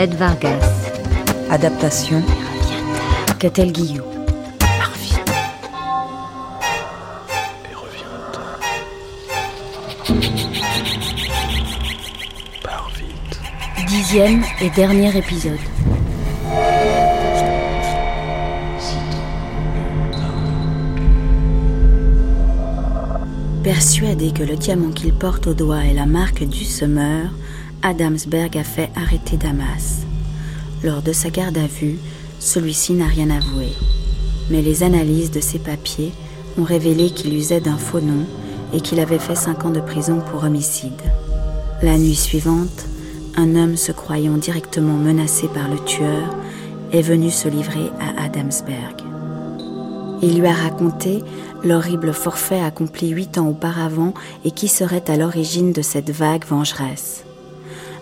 Fred 0.00 0.14
Vargas. 0.14 0.90
Adaptation. 1.50 2.22
Catel 3.38 3.70
Guillou. 3.70 4.02
Dixième 13.86 14.42
et 14.62 14.70
dernier 14.70 15.14
épisode. 15.18 15.58
Persuadé 23.62 24.32
que 24.32 24.44
le 24.44 24.56
diamant 24.56 24.92
qu'il 24.92 25.12
porte 25.12 25.46
au 25.46 25.52
doigt 25.52 25.84
est 25.84 25.92
la 25.92 26.06
marque 26.06 26.44
du 26.44 26.64
semeur, 26.64 27.32
Adamsberg 27.82 28.58
a 28.58 28.64
fait 28.64 28.90
arrêter 28.94 29.38
Damas. 29.38 30.00
Lors 30.84 31.00
de 31.00 31.12
sa 31.12 31.30
garde 31.30 31.56
à 31.56 31.66
vue, 31.66 31.98
celui-ci 32.38 32.92
n'a 32.92 33.06
rien 33.06 33.30
avoué. 33.30 33.68
Mais 34.50 34.60
les 34.60 34.82
analyses 34.82 35.30
de 35.30 35.40
ses 35.40 35.58
papiers 35.58 36.12
ont 36.58 36.64
révélé 36.64 37.10
qu'il 37.10 37.34
usait 37.34 37.60
d'un 37.60 37.78
faux 37.78 38.00
nom 38.00 38.26
et 38.74 38.80
qu'il 38.80 39.00
avait 39.00 39.18
fait 39.18 39.34
cinq 39.34 39.64
ans 39.64 39.70
de 39.70 39.80
prison 39.80 40.20
pour 40.30 40.44
homicide. 40.44 41.00
La 41.82 41.96
nuit 41.96 42.14
suivante, 42.14 42.86
un 43.36 43.56
homme 43.56 43.76
se 43.76 43.92
croyant 43.92 44.36
directement 44.36 44.96
menacé 44.96 45.48
par 45.48 45.68
le 45.68 45.78
tueur 45.84 46.36
est 46.92 47.02
venu 47.02 47.30
se 47.30 47.48
livrer 47.48 47.90
à 47.98 48.24
Adamsberg. 48.24 49.00
Il 50.22 50.38
lui 50.38 50.46
a 50.46 50.52
raconté 50.52 51.22
l'horrible 51.64 52.12
forfait 52.12 52.60
accompli 52.60 53.08
huit 53.08 53.38
ans 53.38 53.48
auparavant 53.48 54.12
et 54.44 54.50
qui 54.50 54.68
serait 54.68 55.10
à 55.10 55.16
l'origine 55.16 55.72
de 55.72 55.80
cette 55.82 56.10
vague 56.10 56.44
vengeresse. 56.44 57.24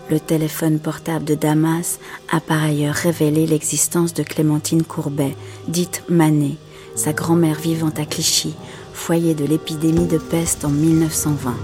Le 0.09 0.19
téléphone 0.19 0.79
portable 0.79 1.23
de 1.23 1.35
Damas 1.35 1.99
a 2.31 2.39
par 2.39 2.63
ailleurs 2.63 2.95
révélé 2.95 3.45
l'existence 3.45 4.11
de 4.15 4.23
Clémentine 4.23 4.81
Courbet, 4.81 5.35
dite 5.67 6.03
Manet, 6.09 6.55
sa 6.95 7.13
grand-mère 7.13 7.59
vivante 7.59 7.99
à 7.99 8.05
Clichy, 8.05 8.55
foyer 8.91 9.35
de 9.35 9.45
l'épidémie 9.45 10.07
de 10.07 10.17
peste 10.17 10.65
en 10.65 10.69
1920. 10.69 11.55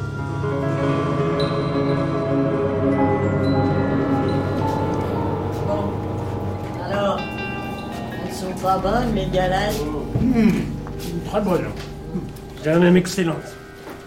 Alors, 6.87 7.19
elles 8.27 8.33
sont 8.33 8.61
pas 8.61 8.77
bonnes, 8.77 9.15
les 9.15 9.25
galettes? 9.25 9.81
Très 11.25 11.41
bonne. 11.41 11.65
Je 12.57 12.61
dirais 12.61 12.79
même 12.79 12.97
excellente. 12.97 13.37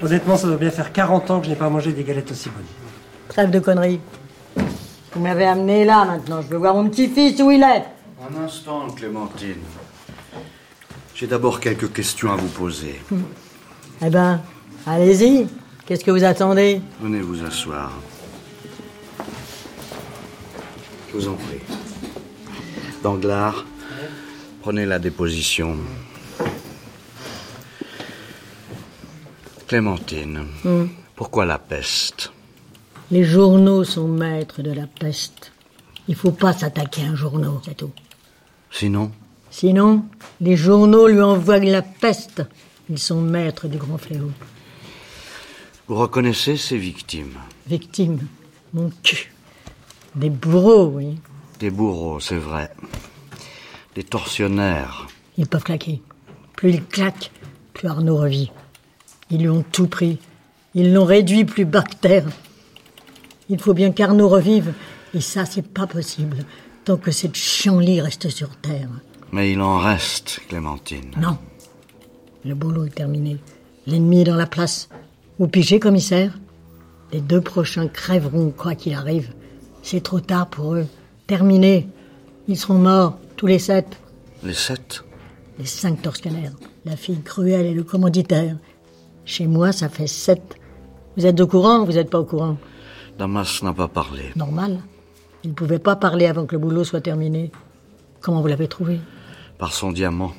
Honnêtement, 0.01 0.37
ça 0.37 0.47
doit 0.47 0.59
bien 0.59 0.71
faire 0.71 0.93
40 0.93 1.31
ans 1.33 1.41
que 1.41 1.47
je 1.47 1.51
n'ai 1.51 1.57
pas 1.57 1.69
mangé 1.69 1.91
des 1.91 2.05
galettes 2.05 2.31
aussi 2.31 2.51
bonnes. 2.51 2.63
Trêve 3.27 3.51
de 3.51 3.59
conneries. 3.59 3.99
Vous 5.19 5.25
m'avez 5.25 5.47
amené 5.47 5.85
là 5.85 6.05
maintenant. 6.05 6.41
Je 6.43 6.47
veux 6.47 6.59
voir 6.59 6.77
mon 6.77 6.89
petit-fils 6.89 7.41
où 7.43 7.51
il 7.51 7.61
est. 7.61 7.85
Un 8.23 8.45
instant, 8.45 8.87
Clémentine. 8.91 9.57
J'ai 11.13 11.27
d'abord 11.27 11.59
quelques 11.59 11.93
questions 11.93 12.31
à 12.33 12.37
vous 12.37 12.47
poser. 12.47 13.01
Eh 14.01 14.11
ben, 14.11 14.41
allez-y. 14.87 15.49
Qu'est-ce 15.85 16.05
que 16.05 16.13
vous 16.13 16.23
attendez? 16.23 16.81
Venez 17.01 17.21
vous 17.21 17.45
asseoir. 17.45 17.91
Je 21.11 21.17
vous 21.17 21.27
en 21.27 21.35
prie. 21.35 21.63
Danglars, 23.03 23.67
prenez 24.63 24.87
la 24.87 25.01
déposition. 25.01 25.79
Clémentine, 29.67 30.47
pourquoi 31.17 31.45
la 31.45 31.59
peste? 31.59 32.31
Les 33.11 33.25
journaux 33.25 33.85
sont 33.85 34.07
maîtres 34.09 34.63
de 34.63 34.71
la 34.73 34.87
peste. 34.87 35.53
Il 36.09 36.15
faut 36.15 36.33
pas 36.33 36.53
s'attaquer 36.53 37.03
à 37.03 37.11
un 37.11 37.15
journal, 37.15 37.53
c'est 37.65 37.77
tout. 37.77 37.93
Sinon, 38.71 39.11
Sinon, 39.51 40.05
les 40.41 40.57
journaux 40.57 41.09
lui 41.09 41.23
envoient 41.23 41.59
la 41.59 41.83
peste. 41.83 42.43
Ils 42.91 42.99
sont 42.99 43.21
maîtres 43.21 43.67
du 43.67 43.79
grand 43.79 43.99
fléau. 43.99 44.31
vous 45.87 45.97
reconnaissez 45.97 46.57
ces 46.57 46.77
victimes? 46.77 47.35
Victime, 47.67 48.19
mon 48.75 48.91
cul. 49.03 49.33
Des 50.15 50.31
bourreaux, 50.31 50.87
oui. 50.95 51.19
Des 51.61 51.71
bourreaux, 51.71 52.21
c'est 52.21 52.37
vrai. 52.39 52.71
Des 53.95 54.05
tortionnaires. 54.05 55.07
Ils 55.39 55.47
peuvent 55.47 55.65
claquer. 55.65 56.03
Plus 56.57 56.71
ils 56.71 56.85
claquent, 56.85 57.31
plus 57.73 57.89
Arnaud 57.89 58.17
revit. 58.17 58.51
Ils 59.31 59.41
lui 59.41 59.49
ont 59.49 59.65
tout 59.73 59.87
pris. 59.87 60.19
Ils 60.75 60.93
l'ont 60.93 61.05
réduit 61.05 61.45
plus 61.45 61.67
terre. 62.01 62.27
Il 63.49 63.61
faut 63.61 63.75
bien 63.75 63.93
qu'Arnaud 63.93 64.29
revive. 64.29 64.73
Et 65.15 65.21
ça, 65.21 65.45
c'est 65.47 65.67
pas 65.67 65.87
possible. 65.87 66.39
Tant 66.85 66.97
que 66.97 67.11
cette 67.11 67.37
chanlie 67.37 68.01
reste 68.01 68.29
sur 68.29 68.57
terre. 68.57 68.89
Mais 69.33 69.53
il 69.53 69.61
en 69.61 69.79
reste, 69.79 70.41
Clémentine. 70.49 71.13
Non. 71.21 71.39
Le 72.45 72.55
boulot 72.55 72.85
est 72.85 72.95
terminé. 72.95 73.39
L'ennemi 73.87 74.21
est 74.21 74.25
dans 74.25 74.37
la 74.37 74.47
place. 74.47 74.89
Vous 75.39 75.49
pigez, 75.49 75.81
commissaire? 75.81 76.39
Les 77.13 77.21
deux 77.21 77.41
prochains 77.41 77.89
crèveront, 77.89 78.51
quoi 78.51 78.75
qu'il 78.75 78.95
arrive. 78.95 79.33
C'est 79.83 80.03
trop 80.03 80.21
tard 80.21 80.49
pour 80.49 80.75
eux. 80.75 80.87
Terminé. 81.27 81.89
Ils 82.49 82.57
seront 82.59 82.79
morts, 82.79 83.19
tous 83.37 83.47
les 83.47 83.59
sept. 83.59 83.99
Les 84.43 84.55
sept? 84.55 85.05
Les 85.59 85.67
cinq 85.67 86.03
tortionnaires. 86.03 86.53
La 86.85 86.97
fille 86.97 87.23
cruelle 87.23 87.67
et 87.67 87.75
le 87.75 87.83
commanditaire. 87.83 88.57
Chez 89.25 89.47
moi, 89.47 89.73
ça 89.73 89.89
fait 89.89 90.07
sept. 90.07 90.57
Vous 91.17 91.27
êtes 91.27 91.41
au 91.41 91.47
courant 91.47 91.81
ou 91.81 91.87
vous 91.87 91.93
n'êtes 91.93 92.11
pas 92.11 92.21
au 92.21 92.25
courant? 92.25 92.57
Damas 93.19 93.63
n'a 93.65 93.73
pas 93.73 93.89
parlé. 93.89 94.33
Normal. 94.37 94.79
Il 95.43 95.51
ne 95.51 95.55
pouvait 95.55 95.81
pas 95.81 95.97
parler 95.97 96.27
avant 96.27 96.47
que 96.47 96.55
le 96.55 96.61
boulot 96.61 96.85
soit 96.85 97.01
terminé. 97.01 97.51
Comment 98.21 98.41
vous 98.41 98.47
l'avez 98.47 98.69
trouvé? 98.69 99.01
Par 99.59 99.73
son 99.73 99.91
diamant. 99.91 100.33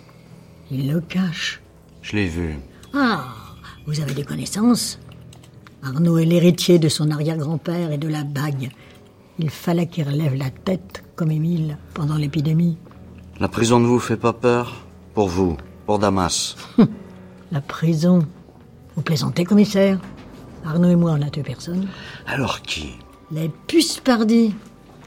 Il 0.72 0.92
le 0.92 1.02
cache. 1.02 1.62
Je 2.02 2.16
l'ai 2.16 2.28
vu. 2.28 2.58
Ah, 2.94 3.26
vous 3.86 4.00
avez 4.00 4.14
des 4.14 4.24
connaissances? 4.24 4.98
Arnaud 5.84 6.18
est 6.18 6.26
l'héritier 6.26 6.80
de 6.80 6.90
son 6.90 7.12
arrière-grand-père 7.12 7.92
et 7.92 7.98
de 7.98 8.08
la 8.08 8.24
bague. 8.24 8.70
Il 9.40 9.50
fallait 9.50 9.88
qu'il 9.88 10.08
relève 10.08 10.36
la 10.36 10.50
tête, 10.50 11.04
comme 11.16 11.32
Émile, 11.32 11.78
pendant 11.94 12.16
l'épidémie. 12.16 12.78
La 13.40 13.48
prison 13.48 13.80
ne 13.80 13.88
vous 13.88 14.00
fait 14.00 14.18
pas 14.18 14.34
peur? 14.34 14.86
Pour 15.14 15.28
vous, 15.28 15.58
pour 15.86 16.00
Damas. 16.00 16.56
La 17.52 17.62
prison. 17.62 18.20
Vous 18.96 19.02
plaisantez, 19.02 19.44
commissaire? 19.44 19.98
Arnaud 20.66 20.90
et 20.90 20.96
moi, 20.96 21.12
on 21.12 21.18
n'a 21.18 21.30
tué 21.30 21.44
personne. 21.44 21.88
Alors 22.28 22.62
qui 22.62 22.96
Les 23.31 23.50
puces 23.68 24.00
pardis. 24.00 24.53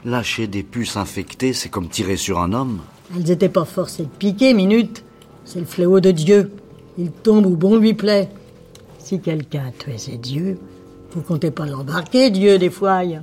Lâcher 0.05 0.47
des 0.47 0.63
puces 0.63 0.97
infectées, 0.97 1.53
c'est 1.53 1.69
comme 1.69 1.87
tirer 1.87 2.17
sur 2.17 2.39
un 2.39 2.53
homme 2.53 2.79
Elles 3.15 3.31
étaient 3.31 3.49
pas 3.49 3.65
forcées 3.65 4.03
de 4.03 4.09
piquer, 4.09 4.53
minute. 4.53 5.03
C'est 5.45 5.59
le 5.59 5.65
fléau 5.65 5.99
de 5.99 6.11
Dieu. 6.11 6.51
Il 6.97 7.11
tombe 7.11 7.45
où 7.45 7.55
bon 7.55 7.77
lui 7.77 7.93
plaît. 7.93 8.29
Si 8.99 9.19
quelqu'un 9.19 9.65
a 9.67 9.71
tué 9.71 9.97
ses 9.97 10.17
dieux, 10.17 10.57
vous 11.11 11.21
comptez 11.21 11.51
pas 11.51 11.65
l'embarquer, 11.65 12.29
Dieu, 12.29 12.57
des 12.57 12.69
fouailles. 12.69 13.21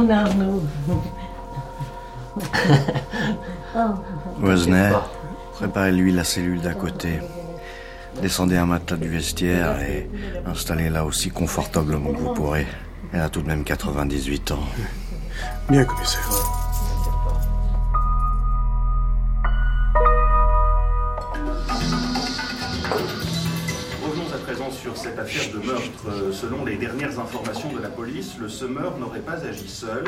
Mon 0.00 0.10
Arnaud. 0.10 0.62
Wesner, 4.40 4.92
préparez-lui 5.54 6.12
la 6.12 6.24
cellule 6.24 6.60
d'à 6.60 6.74
côté. 6.74 7.20
Descendez 8.22 8.56
un 8.56 8.66
matelas 8.66 8.96
du 8.96 9.08
vestiaire 9.08 9.80
et 9.80 10.08
installez-la 10.46 11.04
aussi 11.04 11.30
confortablement 11.30 12.12
que 12.12 12.18
vous 12.18 12.34
pourrez. 12.34 12.66
Elle 13.12 13.20
a 13.20 13.28
tout 13.28 13.42
de 13.42 13.46
même 13.46 13.64
98 13.64 14.52
ans. 14.52 14.58
Bien, 15.68 15.84
commissaire. 15.84 16.59
Selon 26.40 26.64
les 26.64 26.76
dernières 26.76 27.18
informations 27.18 27.70
de 27.76 27.82
la 27.82 27.90
police, 27.90 28.36
le 28.40 28.48
semeur 28.48 28.96
n'aurait 28.98 29.20
pas 29.20 29.44
agi 29.46 29.68
seul. 29.68 30.04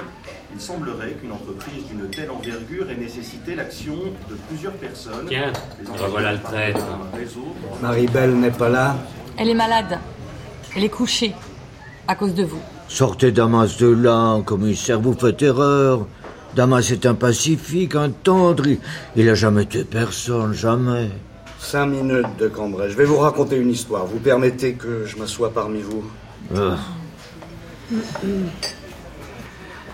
Il 0.55 0.59
semblerait 0.59 1.13
qu'une 1.21 1.33
entreprise 1.33 1.85
d'une 1.91 2.09
telle 2.09 2.31
envergure 2.31 2.89
ait 2.91 2.97
nécessité 2.97 3.55
l'action 3.55 3.97
de 4.31 4.35
plusieurs 4.49 4.73
personnes. 4.73 5.27
Tiens, 5.29 5.53
Les 5.79 6.03
revoilà 6.03 6.33
le 6.33 6.41
traître. 6.41 6.87
Marie-Belle 7.83 8.35
n'est 8.35 8.51
pas 8.51 8.71
là 8.71 8.97
Elle 9.37 9.51
est 9.51 9.55
malade. 9.55 9.99
Elle 10.75 10.85
est 10.85 10.89
couchée. 10.89 11.35
À 12.09 12.15
cause 12.15 12.35
de 12.35 12.45
vous. 12.45 12.63
Sortez 12.89 13.31
Damas 13.31 13.77
de 13.77 13.89
là, 13.89 14.41
commissaire, 14.43 15.01
vous 15.03 15.13
faites 15.13 15.43
erreur. 15.43 16.07
Damas 16.57 16.91
est 16.93 17.05
un 17.05 17.15
pacifique, 17.15 17.95
un 17.95 18.09
tendre. 18.09 18.67
Il, 18.67 18.79
il 19.17 19.29
a 19.29 19.35
jamais 19.35 19.67
tué 19.67 19.85
personne, 19.85 20.55
jamais. 20.55 21.11
Cinq 21.63 21.87
minutes 21.87 22.27
de 22.41 22.49
Cambrai. 22.49 22.91
Je 22.91 22.97
vais 22.97 23.05
vous 23.05 23.19
raconter 23.19 23.57
une 23.57 23.71
histoire. 23.71 24.05
Vous 24.05 24.19
permettez 24.19 24.75
que 24.75 25.07
je 25.07 25.17
m'assoie 25.17 25.51
parmi 25.51 25.81
vous 25.81 26.03
Ah. 26.55 26.77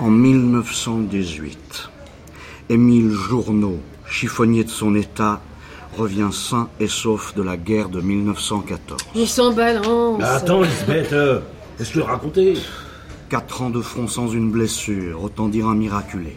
En 0.01 0.09
1918, 0.09 1.91
Émile 2.71 3.11
Journeau, 3.11 3.79
chiffonnier 4.09 4.65
de 4.65 4.71
son 4.71 4.95
état, 4.95 5.41
revient 5.97 6.31
sain 6.33 6.69
et 6.81 6.89
sauf 6.89 7.35
de 7.35 7.43
la 7.43 7.57
guerre 7.57 7.91
de 7.91 8.01
1914. 8.01 9.01
On 9.15 9.27
s'en 9.27 9.53
balance. 9.53 10.23
Attends, 10.23 10.63
Lisbeth, 10.63 11.13
euh, 11.13 11.41
qu'est-ce 11.77 11.93
que 11.93 12.01
raconter 12.01 12.55
Quatre 13.29 13.61
ans 13.63 13.71
de 13.71 13.83
front 13.83 14.09
sans 14.09 14.29
une 14.29 14.51
blessure, 14.51 15.23
autant 15.23 15.49
dire 15.49 15.69
un 15.69 15.75
miraculé. 15.75 16.35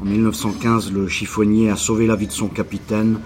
En 0.00 0.06
1915, 0.06 0.90
le 0.92 1.08
chiffonnier 1.08 1.70
a 1.70 1.76
sauvé 1.76 2.06
la 2.06 2.16
vie 2.16 2.26
de 2.26 2.32
son 2.32 2.48
capitaine 2.48 3.18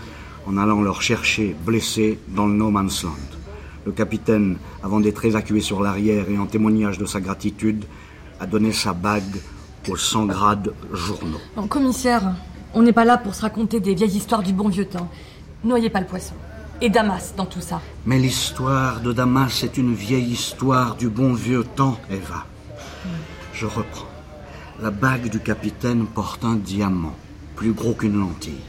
en 0.46 0.56
allant 0.56 0.80
le 0.80 0.90
rechercher 0.90 1.56
blessé 1.64 2.18
dans 2.28 2.46
le 2.46 2.54
No 2.54 2.70
Man's 2.70 3.02
Land. 3.02 3.10
Le 3.84 3.92
capitaine, 3.92 4.56
avant 4.82 5.00
d'être 5.00 5.24
évacué 5.24 5.60
sur 5.60 5.82
l'arrière 5.82 6.28
et 6.28 6.38
en 6.38 6.46
témoignage 6.46 6.98
de 6.98 7.06
sa 7.06 7.20
gratitude, 7.20 7.84
a 8.40 8.46
donné 8.46 8.72
sa 8.72 8.92
bague 8.92 9.40
aux 9.88 9.96
100 9.96 10.26
grades 10.26 10.72
journaux. 10.92 11.40
Commissaire, 11.68 12.34
on 12.74 12.82
n'est 12.82 12.92
pas 12.92 13.04
là 13.04 13.18
pour 13.18 13.34
se 13.34 13.42
raconter 13.42 13.80
des 13.80 13.94
vieilles 13.94 14.16
histoires 14.16 14.42
du 14.42 14.52
bon 14.52 14.68
vieux 14.68 14.86
temps. 14.86 15.08
Noyez 15.64 15.90
pas 15.90 16.00
le 16.00 16.06
poisson. 16.06 16.34
Et 16.80 16.90
Damas 16.90 17.34
dans 17.36 17.46
tout 17.46 17.60
ça. 17.60 17.80
Mais 18.04 18.18
l'histoire 18.18 19.00
de 19.00 19.12
Damas 19.12 19.62
est 19.62 19.78
une 19.78 19.94
vieille 19.94 20.32
histoire 20.32 20.96
du 20.96 21.08
bon 21.08 21.32
vieux 21.32 21.64
temps, 21.64 21.98
Eva. 22.10 22.44
Je 23.54 23.66
reprends. 23.66 24.08
La 24.82 24.90
bague 24.90 25.30
du 25.30 25.40
capitaine 25.40 26.06
porte 26.06 26.44
un 26.44 26.56
diamant, 26.56 27.16
plus 27.54 27.72
gros 27.72 27.94
qu'une 27.94 28.20
lentille. 28.20 28.60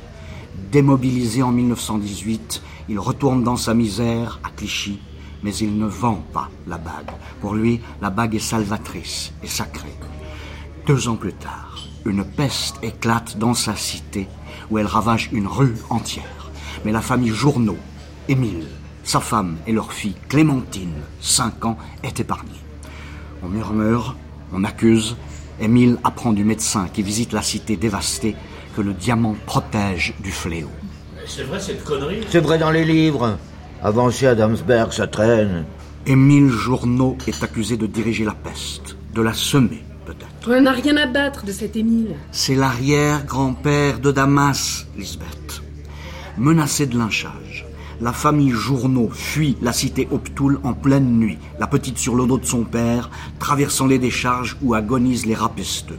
Démobilisé 0.57 1.44
en 1.44 1.51
1918, 1.51 2.62
il 2.89 3.00
retourne 3.00 3.44
dans 3.44 3.56
sa 3.56 3.74
misère 3.74 4.39
à 4.44 4.50
Clichy, 4.50 5.00
mais 5.44 5.56
il 5.56 5.77
ne 5.77 5.86
vend 5.86 6.24
pas 6.33 6.50
la 6.68 6.77
bague. 6.77 7.12
Pour 7.42 7.54
lui, 7.54 7.80
la 8.01 8.09
bague 8.09 8.36
est 8.36 8.39
salvatrice 8.39 9.31
et 9.44 9.48
sacrée. 9.48 9.95
Deux 10.86 11.07
ans 11.07 11.15
plus 11.15 11.33
tard, 11.33 11.77
une 12.06 12.25
peste 12.25 12.77
éclate 12.81 13.38
dans 13.38 13.54
sa 13.54 13.75
cité, 13.75 14.27
où 14.69 14.77
elle 14.77 14.88
ravage 14.88 15.30
une 15.31 15.48
rue 15.48 15.75
entière. 15.89 16.51
Mais 16.83 16.92
la 16.92 17.01
famille 17.01 17.30
Journeau, 17.30 17.77
Émile, 18.27 18.68
sa 19.04 19.19
femme 19.21 19.57
et 19.68 19.71
leur 19.71 19.94
fille 19.94 20.15
Clémentine, 20.27 21.01
5 21.21 21.65
ans, 21.65 21.77
est 22.04 22.19
épargnée. 22.19 22.51
On 23.44 23.48
murmure, 23.48 24.15
on 24.51 24.63
accuse. 24.63 25.15
Émile 25.62 25.98
apprend 26.04 26.33
du 26.33 26.44
médecin 26.44 26.88
qui 26.92 27.04
visite 27.04 27.31
la 27.31 27.42
cité 27.42 27.77
dévastée 27.77 28.36
que 28.77 28.81
le 28.83 28.94
diamant 28.94 29.35
protège 29.47 30.13
du 30.19 30.31
fléau. 30.31 30.69
C'est 31.25 31.41
vrai 31.41 31.59
cette 31.59 31.83
connerie 31.83 32.19
C'est 32.29 32.39
vrai 32.39 32.59
dans 32.59 32.69
les 32.69 32.85
livres. 32.85 33.39
Avancez 33.81 34.27
à 34.27 34.35
Damsberg, 34.35 34.91
ça 34.94 35.07
traîne. 35.07 35.65
Émile 36.06 36.50
Journeau 36.50 37.18
est 37.25 37.44
accusé 37.44 37.75
de 37.75 37.88
diriger 37.88 38.24
la 38.24 38.35
peste, 38.35 38.95
de 39.15 39.21
la 39.24 39.33
semer 39.33 39.83
peut-être. 40.06 40.47
On 40.47 40.62
n'a 40.62 40.74
rien 40.74 40.95
à 40.95 41.07
battre 41.07 41.44
de 41.44 41.51
cet 41.51 41.75
Émile. 41.75 42.15
C'est 42.31 42.53
l'arrière-grand-père 42.53 44.00
de 44.00 44.12
Damas, 44.12 44.85
Lisbeth. 44.95 45.63
Menacé 46.38 46.85
de 46.85 47.00
lynchage, 47.00 47.65
la 48.00 48.13
famille 48.13 48.51
Journeau 48.51 49.09
fuit 49.12 49.57
la 49.59 49.73
cité 49.73 50.07
Optoul 50.12 50.59
en 50.63 50.73
pleine 50.73 51.18
nuit, 51.18 51.39
la 51.59 51.65
petite 51.65 51.97
sur 51.97 52.13
le 52.13 52.27
dos 52.27 52.38
de 52.38 52.45
son 52.45 52.63
père, 52.63 53.09
traversant 53.39 53.88
les 53.88 53.97
décharges 53.97 54.56
où 54.62 54.75
agonisent 54.75 55.25
les 55.25 55.33
rapesteux. 55.33 55.97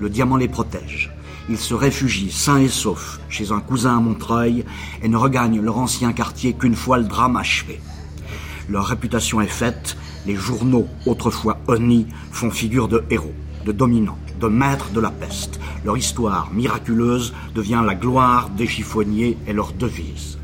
Le 0.00 0.10
diamant 0.10 0.36
les 0.36 0.48
protège. 0.48 1.12
Ils 1.50 1.58
se 1.58 1.74
réfugient 1.74 2.30
sains 2.30 2.60
et 2.60 2.68
saufs 2.68 3.18
chez 3.28 3.50
un 3.50 3.58
cousin 3.58 3.98
à 3.98 4.00
Montreuil 4.00 4.64
et 5.02 5.08
ne 5.08 5.16
regagnent 5.16 5.60
leur 5.60 5.78
ancien 5.78 6.12
quartier 6.12 6.52
qu'une 6.52 6.76
fois 6.76 6.96
le 6.98 7.04
drame 7.04 7.36
achevé. 7.36 7.80
Leur 8.68 8.86
réputation 8.86 9.40
est 9.40 9.48
faite, 9.48 9.96
les 10.26 10.36
journaux, 10.36 10.86
autrefois 11.06 11.58
honnis, 11.66 12.06
font 12.30 12.52
figure 12.52 12.86
de 12.86 13.02
héros, 13.10 13.34
de 13.66 13.72
dominants, 13.72 14.18
de 14.40 14.46
maîtres 14.46 14.92
de 14.92 15.00
la 15.00 15.10
peste. 15.10 15.58
Leur 15.84 15.96
histoire 15.96 16.52
miraculeuse 16.52 17.34
devient 17.52 17.82
la 17.84 17.96
gloire 17.96 18.48
des 18.50 18.68
chiffonniers 18.68 19.36
et 19.48 19.52
leur 19.52 19.72
devise. 19.72 20.38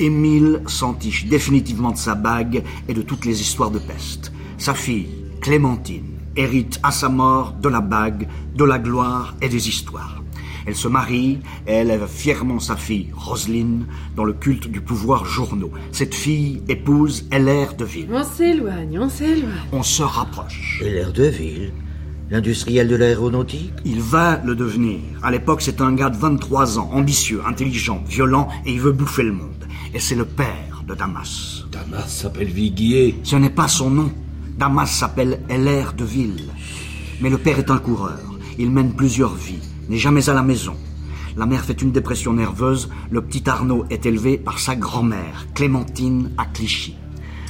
Émile 0.00 0.64
s'entiche 0.66 1.26
définitivement 1.26 1.92
de 1.92 1.98
sa 1.98 2.16
bague 2.16 2.64
et 2.88 2.94
de 2.94 3.02
toutes 3.02 3.26
les 3.26 3.40
histoires 3.40 3.70
de 3.70 3.78
peste. 3.78 4.32
Sa 4.58 4.74
fille, 4.74 5.08
Clémentine, 5.40 6.16
hérite 6.34 6.80
à 6.82 6.90
sa 6.90 7.08
mort 7.08 7.52
de 7.52 7.68
la 7.68 7.80
bague, 7.80 8.26
de 8.56 8.64
la 8.64 8.80
gloire 8.80 9.36
et 9.40 9.48
des 9.48 9.68
histoires. 9.68 10.21
Elle 10.66 10.76
se 10.76 10.88
marie 10.88 11.38
et 11.66 11.74
élève 11.74 12.06
fièrement 12.08 12.60
sa 12.60 12.76
fille, 12.76 13.08
Roselyne, 13.14 13.86
dans 14.16 14.24
le 14.24 14.32
culte 14.32 14.68
du 14.68 14.80
pouvoir 14.80 15.24
journaux. 15.24 15.72
Cette 15.90 16.14
fille 16.14 16.62
épouse 16.68 17.26
Heller 17.30 17.74
de 17.76 17.84
Ville. 17.84 18.08
On 18.12 18.24
s'éloigne, 18.24 18.98
on 18.98 19.08
s'éloigne. 19.08 19.52
On 19.72 19.82
se 19.82 20.02
rapproche. 20.02 20.80
Heller 20.84 21.12
de 21.12 21.24
Ville 21.24 21.72
L'industriel 22.30 22.88
de 22.88 22.96
l'aéronautique 22.96 23.74
Il 23.84 24.00
va 24.00 24.40
le 24.42 24.54
devenir. 24.54 25.00
À 25.22 25.30
l'époque, 25.30 25.60
c'est 25.60 25.82
un 25.82 25.92
gars 25.92 26.08
de 26.08 26.16
23 26.16 26.78
ans, 26.78 26.90
ambitieux, 26.92 27.42
intelligent, 27.46 28.02
violent, 28.08 28.48
et 28.64 28.72
il 28.72 28.80
veut 28.80 28.92
bouffer 28.92 29.22
le 29.22 29.32
monde. 29.32 29.66
Et 29.92 30.00
c'est 30.00 30.14
le 30.14 30.24
père 30.24 30.82
de 30.88 30.94
Damas. 30.94 31.64
Damas 31.70 32.08
s'appelle 32.08 32.48
Viguier. 32.48 33.18
Ce 33.22 33.36
n'est 33.36 33.50
pas 33.50 33.68
son 33.68 33.90
nom. 33.90 34.10
Damas 34.56 34.90
s'appelle 34.90 35.40
Heller 35.50 35.92
de 35.92 36.04
Ville. 36.04 36.48
Mais 37.20 37.28
le 37.28 37.36
père 37.36 37.58
est 37.58 37.70
un 37.70 37.78
coureur. 37.78 38.20
Il 38.58 38.70
mène 38.70 38.94
plusieurs 38.94 39.34
vies, 39.34 39.68
n'est 39.88 39.98
jamais 39.98 40.28
à 40.28 40.34
la 40.34 40.42
maison. 40.42 40.74
La 41.36 41.46
mère 41.46 41.64
fait 41.64 41.80
une 41.80 41.92
dépression 41.92 42.32
nerveuse. 42.34 42.90
Le 43.10 43.22
petit 43.22 43.48
Arnaud 43.48 43.84
est 43.90 44.04
élevé 44.06 44.36
par 44.36 44.58
sa 44.58 44.76
grand-mère, 44.76 45.46
Clémentine, 45.54 46.30
à 46.36 46.44
Clichy. 46.44 46.96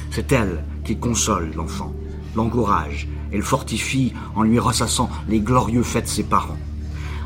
C'est 0.09 0.31
elle 0.31 0.63
qui 0.85 0.97
console 0.97 1.51
l'enfant, 1.55 1.93
l'encourage 2.35 3.07
et 3.31 3.37
le 3.37 3.43
fortifie 3.43 4.13
en 4.35 4.43
lui 4.43 4.59
ressassant 4.59 5.09
les 5.27 5.39
glorieux 5.39 5.83
faits 5.83 6.05
de 6.05 6.09
ses 6.09 6.23
parents. 6.23 6.57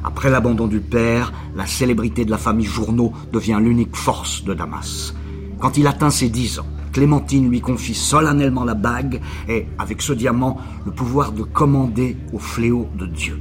Après 0.04 0.30
l'abandon 0.30 0.68
du 0.68 0.80
père, 0.80 1.34
la 1.56 1.66
célébrité 1.66 2.24
de 2.24 2.32
la 2.32 2.38
famille 2.38 2.66
Journeau 2.66 3.12
devient 3.34 3.60
l'unique 3.62 3.96
force 3.96 4.44
de 4.44 4.54
Damas. 4.54 5.14
Quand 5.60 5.78
il 5.78 5.86
atteint 5.86 6.10
ses 6.10 6.30
dix 6.30 6.60
ans, 6.60 6.68
Clémentine 6.94 7.50
lui 7.50 7.62
confie 7.62 7.94
solennellement 7.94 8.64
la 8.64 8.74
bague 8.74 9.22
et, 9.48 9.68
avec 9.78 10.02
ce 10.02 10.14
diamant, 10.14 10.58
le 10.86 10.92
pouvoir 10.92 11.32
de 11.32 11.44
commander 11.44 12.18
au 12.32 12.40
fléau 12.40 12.88
de 12.98 13.06
Dieu. 13.06 13.40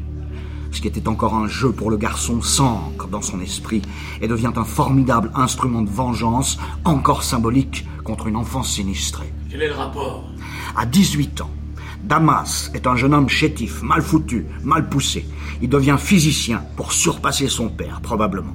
Ce 0.76 0.83
qui 0.83 0.88
était 0.88 1.09
encore 1.09 1.33
un 1.33 1.49
jeu 1.49 1.73
pour 1.73 1.90
le 1.90 1.97
garçon 1.97 2.42
s'ancre 2.42 3.09
dans 3.09 3.23
son 3.23 3.40
esprit 3.40 3.80
et 4.21 4.28
devient 4.28 4.52
un 4.56 4.64
formidable 4.64 5.30
instrument 5.35 5.80
de 5.80 5.88
vengeance, 5.88 6.59
encore 6.85 7.23
symbolique, 7.23 7.87
contre 8.04 8.26
une 8.26 8.37
enfance 8.37 8.75
sinistrée. 8.75 9.33
Quel 9.50 9.62
est 9.62 9.68
le 9.68 9.73
rapport 9.73 10.28
À 10.76 10.85
18 10.85 11.40
ans, 11.40 11.50
Damas 12.04 12.71
est 12.75 12.87
un 12.87 12.95
jeune 12.95 13.14
homme 13.14 13.30
chétif, 13.30 13.83
mal 13.83 14.02
foutu, 14.02 14.45
mal 14.64 14.87
poussé. 14.90 15.26
Il 15.62 15.71
devient 15.71 15.97
physicien 15.99 16.62
pour 16.76 16.92
surpasser 16.92 17.49
son 17.49 17.71
père, 17.71 18.02
probablement. 18.02 18.54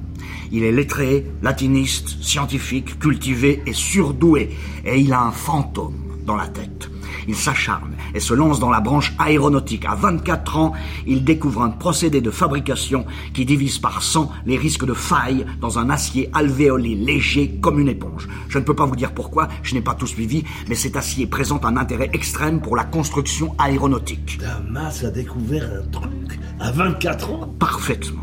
Il 0.52 0.62
est 0.62 0.70
lettré, 0.70 1.26
latiniste, 1.42 2.22
scientifique, 2.22 3.00
cultivé 3.00 3.64
et 3.66 3.72
surdoué, 3.72 4.56
et 4.84 5.00
il 5.00 5.12
a 5.12 5.22
un 5.22 5.32
fantôme 5.32 5.96
dans 6.24 6.36
la 6.36 6.46
tête. 6.46 6.88
Il 7.28 7.36
s'acharne 7.36 7.94
et 8.14 8.20
se 8.20 8.34
lance 8.34 8.60
dans 8.60 8.70
la 8.70 8.80
branche 8.80 9.14
aéronautique. 9.18 9.84
À 9.86 9.94
24 9.94 10.56
ans, 10.56 10.72
il 11.06 11.24
découvre 11.24 11.62
un 11.62 11.70
procédé 11.70 12.20
de 12.20 12.30
fabrication 12.30 13.06
qui 13.34 13.44
divise 13.44 13.78
par 13.78 14.02
100 14.02 14.30
les 14.46 14.56
risques 14.56 14.84
de 14.84 14.94
faille 14.94 15.46
dans 15.60 15.78
un 15.78 15.90
acier 15.90 16.30
alvéolé 16.32 16.94
léger 16.94 17.58
comme 17.60 17.78
une 17.78 17.88
éponge. 17.88 18.28
Je 18.48 18.58
ne 18.58 18.64
peux 18.64 18.74
pas 18.74 18.86
vous 18.86 18.96
dire 18.96 19.12
pourquoi, 19.12 19.48
je 19.62 19.74
n'ai 19.74 19.80
pas 19.80 19.94
tout 19.94 20.06
suivi, 20.06 20.44
mais 20.68 20.74
cet 20.74 20.96
acier 20.96 21.26
présente 21.26 21.64
un 21.64 21.76
intérêt 21.76 22.10
extrême 22.12 22.60
pour 22.60 22.76
la 22.76 22.84
construction 22.84 23.54
aéronautique. 23.58 24.38
Damas 24.40 25.04
a 25.04 25.10
découvert 25.10 25.64
un 25.64 25.90
truc 25.90 26.38
à 26.60 26.70
24 26.70 27.30
ans 27.30 27.54
Parfaitement. 27.58 28.22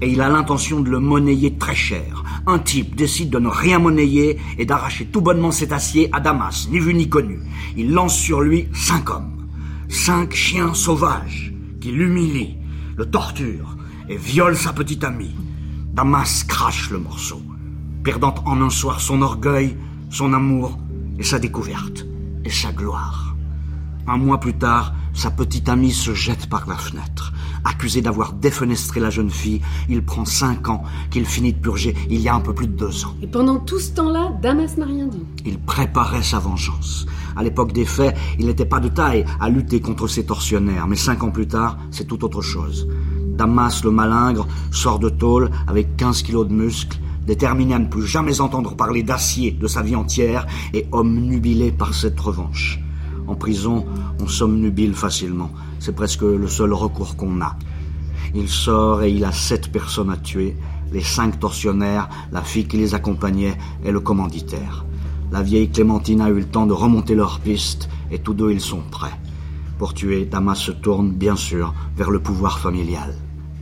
Et 0.00 0.08
il 0.08 0.20
a 0.20 0.28
l'intention 0.28 0.80
de 0.80 0.90
le 0.90 0.98
monnayer 0.98 1.56
très 1.56 1.74
cher. 1.74 2.23
Un 2.46 2.58
type 2.58 2.94
décide 2.94 3.30
de 3.30 3.38
ne 3.38 3.48
rien 3.48 3.78
monnayer 3.78 4.38
et 4.58 4.66
d'arracher 4.66 5.06
tout 5.06 5.22
bonnement 5.22 5.50
cet 5.50 5.72
acier 5.72 6.10
à 6.12 6.20
Damas, 6.20 6.68
ni 6.70 6.78
vu 6.78 6.92
ni 6.92 7.08
connu. 7.08 7.38
Il 7.76 7.92
lance 7.92 8.16
sur 8.16 8.42
lui 8.42 8.68
cinq 8.74 9.08
hommes, 9.08 9.48
cinq 9.88 10.34
chiens 10.34 10.74
sauvages, 10.74 11.54
qui 11.80 11.90
l'humilient, 11.90 12.58
le 12.96 13.06
torturent 13.06 13.76
et 14.10 14.16
violent 14.16 14.56
sa 14.56 14.74
petite 14.74 15.04
amie. 15.04 15.34
Damas 15.94 16.44
crache 16.44 16.90
le 16.90 16.98
morceau, 16.98 17.40
perdant 18.02 18.34
en 18.44 18.60
un 18.60 18.70
soir 18.70 19.00
son 19.00 19.22
orgueil, 19.22 19.76
son 20.10 20.34
amour 20.34 20.78
et 21.18 21.22
sa 21.22 21.38
découverte, 21.38 22.06
et 22.44 22.50
sa 22.50 22.72
gloire. 22.72 23.34
Un 24.06 24.18
mois 24.18 24.38
plus 24.38 24.54
tard, 24.54 24.92
sa 25.14 25.30
petite 25.30 25.68
amie 25.68 25.92
se 25.92 26.12
jette 26.12 26.48
par 26.48 26.68
la 26.68 26.76
fenêtre. 26.76 27.32
Accusé 27.64 28.02
d'avoir 28.02 28.32
défenestré 28.34 29.00
la 29.00 29.10
jeune 29.10 29.30
fille, 29.30 29.60
il 29.88 30.04
prend 30.04 30.24
cinq 30.24 30.68
ans 30.68 30.82
qu'il 31.10 31.24
finit 31.24 31.52
de 31.52 31.58
purger 31.58 31.94
il 32.10 32.20
y 32.20 32.28
a 32.28 32.34
un 32.34 32.40
peu 32.40 32.52
plus 32.52 32.66
de 32.66 32.76
deux 32.76 33.04
ans. 33.06 33.14
Et 33.22 33.26
pendant 33.26 33.58
tout 33.58 33.78
ce 33.78 33.92
temps-là, 33.92 34.32
Damas 34.42 34.76
n'a 34.76 34.86
rien 34.86 35.06
dit. 35.06 35.24
Il 35.46 35.58
préparait 35.58 36.22
sa 36.22 36.38
vengeance. 36.38 37.06
À 37.36 37.42
l'époque 37.42 37.72
des 37.72 37.84
faits, 37.84 38.16
il 38.38 38.46
n'était 38.46 38.66
pas 38.66 38.80
de 38.80 38.88
taille 38.88 39.24
à 39.40 39.48
lutter 39.48 39.80
contre 39.80 40.08
ces 40.08 40.26
tortionnaires, 40.26 40.86
mais 40.86 40.96
cinq 40.96 41.22
ans 41.22 41.30
plus 41.30 41.48
tard, 41.48 41.78
c'est 41.90 42.06
tout 42.06 42.24
autre 42.24 42.42
chose. 42.42 42.88
Damas 43.36 43.82
le 43.82 43.90
malingre 43.90 44.46
sort 44.70 44.98
de 44.98 45.08
tôle 45.08 45.50
avec 45.66 45.96
15 45.96 46.22
kilos 46.22 46.46
de 46.46 46.52
muscles, 46.52 46.98
déterminé 47.26 47.74
à 47.74 47.78
ne 47.78 47.86
plus 47.86 48.06
jamais 48.06 48.40
entendre 48.40 48.76
parler 48.76 49.02
d'acier 49.02 49.52
de 49.52 49.66
sa 49.66 49.82
vie 49.82 49.96
entière 49.96 50.46
et 50.72 50.86
omnubilé 50.92 51.72
par 51.72 51.94
cette 51.94 52.20
revanche. 52.20 52.83
En 53.26 53.34
prison, 53.34 53.84
on 54.20 54.26
somnubile 54.26 54.94
facilement. 54.94 55.50
C'est 55.78 55.94
presque 55.94 56.22
le 56.22 56.48
seul 56.48 56.72
recours 56.72 57.16
qu'on 57.16 57.40
a. 57.40 57.56
Il 58.34 58.48
sort 58.48 59.02
et 59.02 59.10
il 59.10 59.24
a 59.24 59.32
sept 59.32 59.70
personnes 59.70 60.10
à 60.10 60.16
tuer, 60.16 60.56
les 60.92 61.02
cinq 61.02 61.38
tortionnaires, 61.40 62.08
la 62.32 62.42
fille 62.42 62.66
qui 62.66 62.76
les 62.76 62.94
accompagnait 62.94 63.56
et 63.84 63.92
le 63.92 64.00
commanditaire. 64.00 64.84
La 65.32 65.42
vieille 65.42 65.70
Clémentine 65.70 66.20
a 66.20 66.28
eu 66.28 66.40
le 66.40 66.44
temps 66.44 66.66
de 66.66 66.72
remonter 66.72 67.14
leur 67.14 67.40
piste 67.40 67.88
et 68.10 68.18
tous 68.18 68.34
deux 68.34 68.52
ils 68.52 68.60
sont 68.60 68.82
prêts. 68.90 69.18
Pour 69.78 69.94
tuer, 69.94 70.24
Damas 70.24 70.58
se 70.58 70.72
tourne, 70.72 71.10
bien 71.10 71.36
sûr, 71.36 71.74
vers 71.96 72.10
le 72.10 72.20
pouvoir 72.20 72.58
familial. 72.58 73.14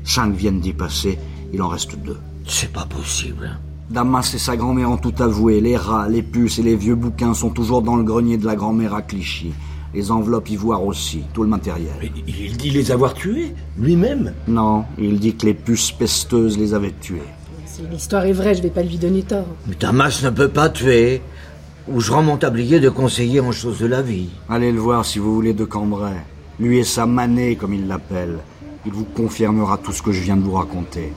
Cinq 0.05 0.35
viennent 0.35 0.61
d'y 0.61 0.73
passer, 0.73 1.19
il 1.53 1.63
en 1.63 1.69
reste 1.69 1.97
deux. 1.97 2.19
C'est 2.47 2.73
pas 2.73 2.85
possible. 2.85 3.59
Damas 3.93 4.33
et 4.35 4.39
sa 4.39 4.57
grand-mère 4.57 4.91
ont 4.91 4.97
tout 4.97 5.13
avoué. 5.19 5.61
Les 5.61 5.77
rats, 5.77 6.09
les 6.09 6.23
puces 6.23 6.59
et 6.59 6.63
les 6.63 6.77
vieux 6.77 6.95
bouquins 6.95 7.35
sont 7.35 7.51
toujours 7.51 7.83
dans 7.83 7.97
le 7.97 8.03
grenier 8.03 8.39
de 8.39 8.47
la 8.47 8.57
grand-mère 8.57 8.95
à 8.95 9.03
Clichy. 9.03 9.53
Les 9.93 10.11
enveloppes 10.11 10.49
ivoires 10.49 10.83
aussi, 10.83 11.25
tout 11.35 11.43
le 11.43 11.51
matériel. 11.51 12.11
Il 12.27 12.57
dit 12.57 12.71
les 12.71 12.91
avoir 12.91 13.13
tués, 13.13 13.55
lui-même 13.79 14.33
Non, 14.49 14.87
il 14.97 15.21
dit 15.21 15.37
que 15.37 15.45
les 15.45 15.53
puces 15.53 15.93
pesteuses 15.93 16.57
les 16.57 16.73
avaient 16.73 16.95
tués. 17.03 17.21
Si 17.67 17.83
l'histoire 17.91 18.25
est 18.25 18.33
vraie, 18.33 18.55
je 18.55 18.63
vais 18.63 18.71
pas 18.71 18.83
lui 18.83 18.97
donner 18.97 19.25
tort. 19.25 19.47
Mais 19.67 19.75
Damas 19.79 20.23
ne 20.25 20.31
peut 20.31 20.49
pas 20.49 20.71
tuer. 20.71 21.21
Ou 21.87 22.01
je 22.01 22.13
rends 22.13 22.23
mon 22.23 22.39
tablier 22.39 22.81
de 22.81 22.89
conseiller 22.89 23.41
en 23.41 23.53
choses 23.53 23.79
de 23.79 23.87
la 23.87 24.01
vie. 24.01 24.31
Allez 24.49 24.73
le 24.73 24.81
voir 24.81 25.05
si 25.05 25.19
vous 25.19 25.35
voulez 25.35 25.53
de 25.53 25.67
Cambrai. 25.67 26.17
Lui 26.59 26.79
et 26.79 26.85
sa 26.85 27.05
manée, 27.05 27.57
comme 27.57 27.75
il 27.75 27.87
l'appelle. 27.89 28.39
Il 28.87 28.93
vous 28.93 29.05
confirmera 29.05 29.77
tout 29.77 29.93
ce 29.93 30.01
que 30.01 30.13
je 30.13 30.23
viens 30.23 30.37
de 30.39 30.43
vous 30.43 30.53
raconter. 30.53 31.13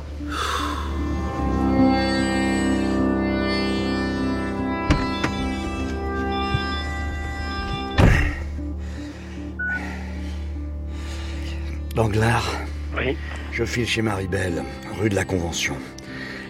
Danglars 11.95 12.51
Oui. 12.97 13.15
Je 13.53 13.63
file 13.63 13.87
chez 13.87 14.01
Maribel, 14.01 14.63
rue 14.99 15.09
de 15.09 15.15
la 15.15 15.23
Convention. 15.23 15.75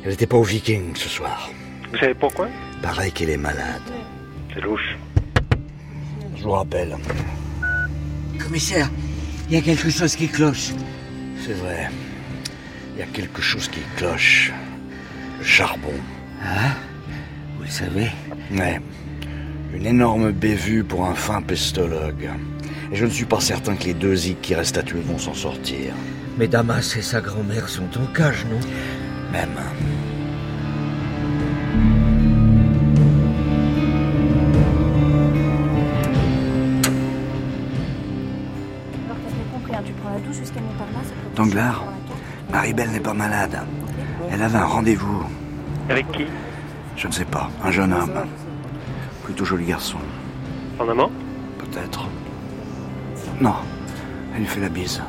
Elle 0.03 0.09
n'était 0.09 0.25
pas 0.25 0.37
au 0.37 0.43
Viking 0.43 0.95
ce 0.95 1.07
soir. 1.07 1.51
Vous 1.91 1.97
savez 1.99 2.15
pourquoi? 2.15 2.49
Pareil 2.81 3.11
qu'elle 3.11 3.29
est 3.29 3.37
malade. 3.37 3.81
C'est 4.53 4.61
louche. 4.61 4.97
Je 6.35 6.43
vous 6.43 6.51
rappelle. 6.51 6.95
Commissaire, 8.39 8.89
il 9.47 9.55
y 9.55 9.57
a 9.57 9.61
quelque 9.61 9.89
chose 9.89 10.15
qui 10.15 10.27
cloche. 10.27 10.71
C'est 11.45 11.53
vrai. 11.53 11.89
Il 12.95 12.99
y 12.99 13.03
a 13.03 13.07
quelque 13.07 13.41
chose 13.41 13.67
qui 13.67 13.81
cloche. 13.97 14.51
Le 15.39 15.45
charbon. 15.45 15.93
Hein 16.43 16.71
Vous 17.57 17.63
le 17.63 17.69
savez? 17.69 18.07
Ouais. 18.51 18.79
Une 19.75 19.85
énorme 19.85 20.31
bévue 20.31 20.83
pour 20.83 21.05
un 21.05 21.13
fin 21.15 21.41
pestologue. 21.41 22.29
Et 22.95 22.97
je 22.97 23.03
ne 23.03 23.09
suis 23.09 23.25
pas 23.25 23.41
certain 23.41 23.75
que 23.75 23.83
les 23.83 23.93
deux 23.93 24.15
zigs 24.15 24.39
qui 24.39 24.55
restent 24.55 24.77
à 24.77 24.81
tuer 24.81 25.01
vont 25.01 25.17
s'en 25.17 25.33
sortir. 25.33 25.93
Mais 26.37 26.47
Damas 26.47 26.95
et 26.95 27.01
sa 27.01 27.19
grand-mère 27.19 27.67
sont 27.67 27.89
en 28.01 28.05
cage, 28.13 28.45
non? 28.45 28.57
Même. 29.33 29.49
Alors 39.03 39.17
t'as 39.25 39.29
bien 39.29 39.43
compris, 39.51 39.73
tu 39.85 39.91
prends 39.91 40.13
la 40.13 40.19
douche 40.19 40.37
jusqu'à 40.37 40.61
Montparnasse. 40.61 41.11
après 41.11 41.29
tu 41.31 41.35
Danglars. 41.35 41.83
Maribel 42.49 42.91
n'est 42.91 43.01
pas 43.01 43.13
malade. 43.13 43.59
Elle 44.31 44.41
avait 44.41 44.57
un 44.57 44.65
rendez-vous. 44.65 45.25
Avec 45.89 46.09
qui? 46.13 46.27
Je 46.95 47.07
ne 47.07 47.11
sais 47.11 47.25
pas. 47.25 47.51
Un 47.61 47.71
jeune 47.71 47.91
homme. 47.91 48.23
Plutôt 49.25 49.43
joli 49.43 49.65
garçon. 49.65 49.97
Son 50.77 50.87
amant? 50.87 51.11
Peut-être. 51.57 52.07
Non. 53.41 53.55
Elle 54.33 54.41
lui 54.41 54.47
fait 54.47 54.61
la 54.61 54.69
bise. 54.69 55.01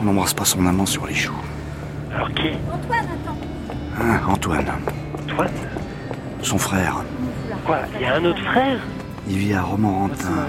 On 0.00 0.04
n'embrasse 0.04 0.34
pas 0.34 0.44
son 0.44 0.64
amant 0.66 0.86
sur 0.86 1.06
les 1.06 1.14
joues. 1.14 1.34
Alors 2.14 2.30
qui? 2.32 2.48
Antoine, 2.72 3.04
attends. 3.04 3.38
Hein, 4.00 4.20
Antoine. 4.28 4.66
Antoine? 5.24 5.50
Son 6.42 6.58
frère. 6.58 7.04
Quoi 7.64 7.80
Il 7.96 8.02
y 8.02 8.04
a 8.06 8.16
un 8.16 8.24
autre 8.24 8.42
frère? 8.44 8.78
Il 9.28 9.36
vit 9.38 9.54
à 9.54 9.62
Romorantin. 9.62 10.46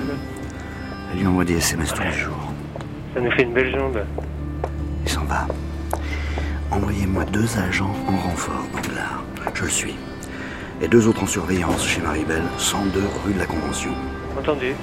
Elle 1.11 1.19
lui 1.19 1.27
envoie 1.27 1.43
des 1.45 1.57
SMS 1.57 1.93
tous 1.93 2.03
les 2.03 2.11
jours. 2.11 2.51
Ça 3.13 3.19
nous 3.19 3.31
fait 3.31 3.43
une 3.43 3.53
belle 3.53 3.71
jambe. 3.71 3.99
Il 5.03 5.09
s'en 5.09 5.23
va. 5.25 5.45
Envoyez-moi 6.71 7.25
deux 7.25 7.57
agents 7.57 7.93
en 8.07 8.15
renfort, 8.15 8.63
Danglars. 8.73 9.23
Je 9.53 9.63
le 9.63 9.69
suis. 9.69 9.95
Et 10.81 10.87
deux 10.87 11.07
autres 11.07 11.23
en 11.23 11.27
surveillance 11.27 11.85
chez 11.85 12.01
Maribel, 12.01 12.41
102 12.57 13.01
rue 13.25 13.33
de 13.33 13.39
la 13.39 13.45
Convention. 13.45 13.91
Entendu. 14.39 14.73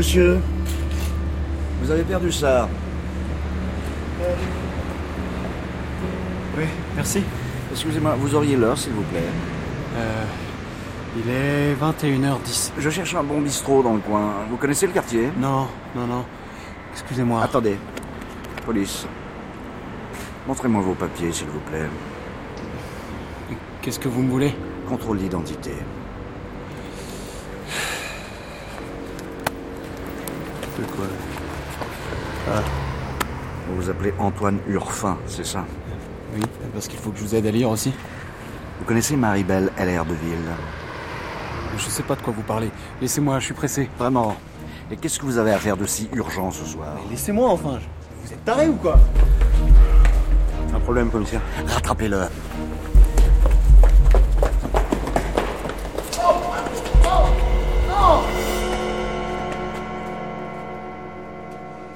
Monsieur, 0.00 0.38
vous 1.82 1.90
avez 1.90 2.04
perdu 2.04 2.32
ça. 2.32 2.70
Oui, 6.56 6.64
merci. 6.96 7.22
Excusez-moi, 7.70 8.16
vous 8.18 8.34
auriez 8.34 8.56
l'heure, 8.56 8.78
s'il 8.78 8.94
vous 8.94 9.02
plaît 9.02 9.28
Euh, 9.98 10.24
il 11.18 11.30
est 11.30 11.74
21h10. 11.74 12.72
Je 12.78 12.88
cherche 12.88 13.14
un 13.14 13.22
bon 13.22 13.42
bistrot 13.42 13.82
dans 13.82 13.92
le 13.92 14.00
coin. 14.00 14.36
Vous 14.48 14.56
connaissez 14.56 14.86
le 14.86 14.94
quartier? 14.94 15.28
Non, 15.38 15.66
non, 15.94 16.06
non. 16.06 16.24
Excusez-moi. 16.94 17.42
Attendez. 17.42 17.76
Police. 18.64 19.06
Montrez-moi 20.48 20.80
vos 20.80 20.94
papiers, 20.94 21.30
s'il 21.30 21.48
vous 21.48 21.60
plaît. 21.70 21.90
Qu'est-ce 23.82 24.00
que 24.00 24.08
vous 24.08 24.22
me 24.22 24.30
voulez? 24.30 24.54
Contrôle 24.88 25.18
d'identité. 25.18 25.72
Quoi 30.86 31.06
Vous 33.68 33.76
vous 33.76 33.90
appelez 33.90 34.14
Antoine 34.18 34.58
Urfin, 34.68 35.18
c'est 35.26 35.44
ça 35.46 35.64
Oui, 36.34 36.42
parce 36.72 36.88
qu'il 36.88 36.98
faut 36.98 37.10
que 37.10 37.18
je 37.18 37.24
vous 37.24 37.34
aide 37.34 37.46
à 37.46 37.50
lire 37.50 37.70
aussi. 37.70 37.92
Vous 38.78 38.84
connaissez 38.86 39.16
Maribel 39.16 39.70
LR 39.78 40.04
de 40.06 40.14
Ville 40.14 40.38
Je 41.76 41.88
sais 41.88 42.02
pas 42.02 42.14
de 42.16 42.22
quoi 42.22 42.32
vous 42.34 42.42
parlez. 42.42 42.70
Laissez-moi, 43.00 43.38
je 43.40 43.44
suis 43.46 43.54
pressé. 43.54 43.90
Vraiment 43.98 44.36
Et 44.90 44.96
qu'est-ce 44.96 45.18
que 45.18 45.26
vous 45.26 45.38
avez 45.38 45.52
à 45.52 45.58
faire 45.58 45.76
de 45.76 45.84
si 45.84 46.08
urgent 46.14 46.50
ce 46.50 46.64
soir 46.64 46.96
Laissez-moi 47.10 47.48
enfin. 47.50 47.78
Vous 48.24 48.32
êtes 48.32 48.44
taré 48.44 48.68
ou 48.68 48.74
quoi? 48.76 48.98
Un 50.74 50.80
problème, 50.80 51.10
commissaire? 51.10 51.40
Rattrapez-le. 51.66 52.22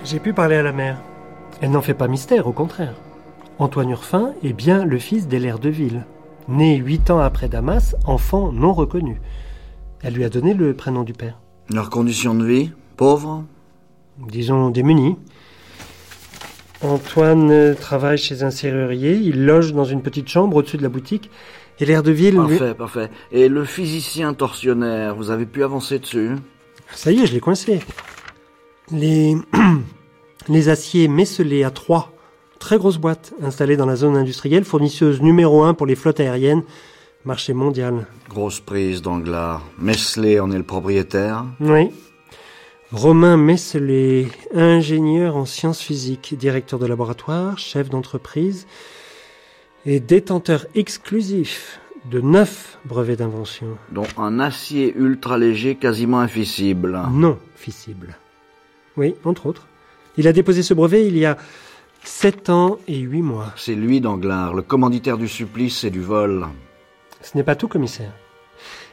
J'ai 0.04 0.20
pu 0.20 0.32
parler 0.32 0.56
à 0.56 0.62
la 0.62 0.72
mère. 0.72 0.98
Elle 1.60 1.70
n'en 1.70 1.82
fait 1.82 1.94
pas 1.94 2.08
mystère, 2.08 2.46
au 2.46 2.52
contraire. 2.52 2.94
Antoine 3.58 3.90
Urfin 3.90 4.32
est 4.42 4.52
bien 4.52 4.84
le 4.84 4.98
fils 4.98 5.28
d'Hélère 5.28 5.58
de 5.58 5.68
Ville, 5.68 6.04
né 6.48 6.76
huit 6.76 7.10
ans 7.10 7.20
après 7.20 7.48
Damas, 7.48 7.94
enfant 8.06 8.52
non 8.52 8.72
reconnu. 8.72 9.20
Elle 10.02 10.14
lui 10.14 10.24
a 10.24 10.28
donné 10.28 10.52
le 10.54 10.74
prénom 10.74 11.02
du 11.04 11.12
père. 11.12 11.38
Leurs 11.72 11.88
conditions 11.90 12.34
de 12.34 12.44
vie 12.44 12.72
Pauvres 12.96 13.44
Disons 14.28 14.70
démunis. 14.70 15.16
Antoine 16.82 17.74
travaille 17.76 18.18
chez 18.18 18.42
un 18.42 18.50
serrurier, 18.50 19.14
il 19.14 19.46
loge 19.46 19.72
dans 19.72 19.84
une 19.84 20.02
petite 20.02 20.28
chambre 20.28 20.56
au-dessus 20.56 20.76
de 20.76 20.82
la 20.82 20.88
boutique. 20.90 21.30
Hélère 21.80 22.02
de 22.02 22.12
Ville... 22.12 22.34
lui- 22.38 22.58
Parfait, 22.58 22.74
parfait. 22.74 23.10
Et 23.32 23.48
le 23.48 23.64
physicien 23.64 24.34
tortionnaire, 24.34 25.14
vous 25.16 25.30
avez 25.30 25.46
pu 25.46 25.64
avancer 25.64 25.98
dessus? 25.98 26.32
Ça 26.92 27.10
y 27.10 27.20
est, 27.20 27.26
je 27.26 27.32
l'ai 27.32 27.40
coincé. 27.40 27.80
Les, 28.90 29.36
les 30.48 30.68
aciers 30.68 31.08
Messelet 31.08 31.64
à 31.64 31.70
3, 31.70 32.12
très 32.58 32.76
grosse 32.78 32.98
boîte, 32.98 33.32
installée 33.42 33.76
dans 33.76 33.86
la 33.86 33.96
zone 33.96 34.16
industrielle, 34.16 34.64
fournisseuse 34.64 35.20
numéro 35.22 35.62
1 35.64 35.74
pour 35.74 35.86
les 35.86 35.94
flottes 35.96 36.20
aériennes, 36.20 36.62
marché 37.24 37.54
mondial. 37.54 38.06
Grosse 38.28 38.60
prise 38.60 39.00
d'Anglard. 39.02 39.62
Mesley 39.78 40.38
en 40.40 40.50
est 40.50 40.58
le 40.58 40.62
propriétaire 40.64 41.44
Oui. 41.60 41.90
Romain 42.92 43.36
Messelet, 43.36 44.28
ingénieur 44.54 45.36
en 45.36 45.46
sciences 45.46 45.80
physiques, 45.80 46.34
directeur 46.38 46.78
de 46.78 46.86
laboratoire, 46.86 47.58
chef 47.58 47.88
d'entreprise 47.88 48.66
et 49.86 49.98
détenteur 50.00 50.66
exclusif 50.74 51.80
de 52.10 52.20
neuf 52.20 52.78
brevets 52.84 53.16
d'invention. 53.16 53.78
dont 53.90 54.06
un 54.18 54.38
acier 54.38 54.94
ultra 54.96 55.38
léger 55.38 55.74
quasiment 55.74 56.20
infissible. 56.20 57.00
Non 57.10 57.38
fissible. 57.56 58.16
Oui, 58.96 59.14
entre 59.24 59.46
autres. 59.46 59.66
Il 60.16 60.28
a 60.28 60.32
déposé 60.32 60.62
ce 60.62 60.74
brevet 60.74 61.06
il 61.06 61.18
y 61.18 61.24
a 61.24 61.36
sept 62.04 62.50
ans 62.50 62.78
et 62.86 62.98
huit 62.98 63.22
mois. 63.22 63.52
C'est 63.56 63.74
lui, 63.74 64.00
Danglars, 64.00 64.54
le 64.54 64.62
commanditaire 64.62 65.18
du 65.18 65.28
supplice 65.28 65.84
et 65.84 65.90
du 65.90 66.00
vol. 66.00 66.46
Ce 67.20 67.36
n'est 67.36 67.42
pas 67.42 67.56
tout, 67.56 67.68
commissaire. 67.68 68.12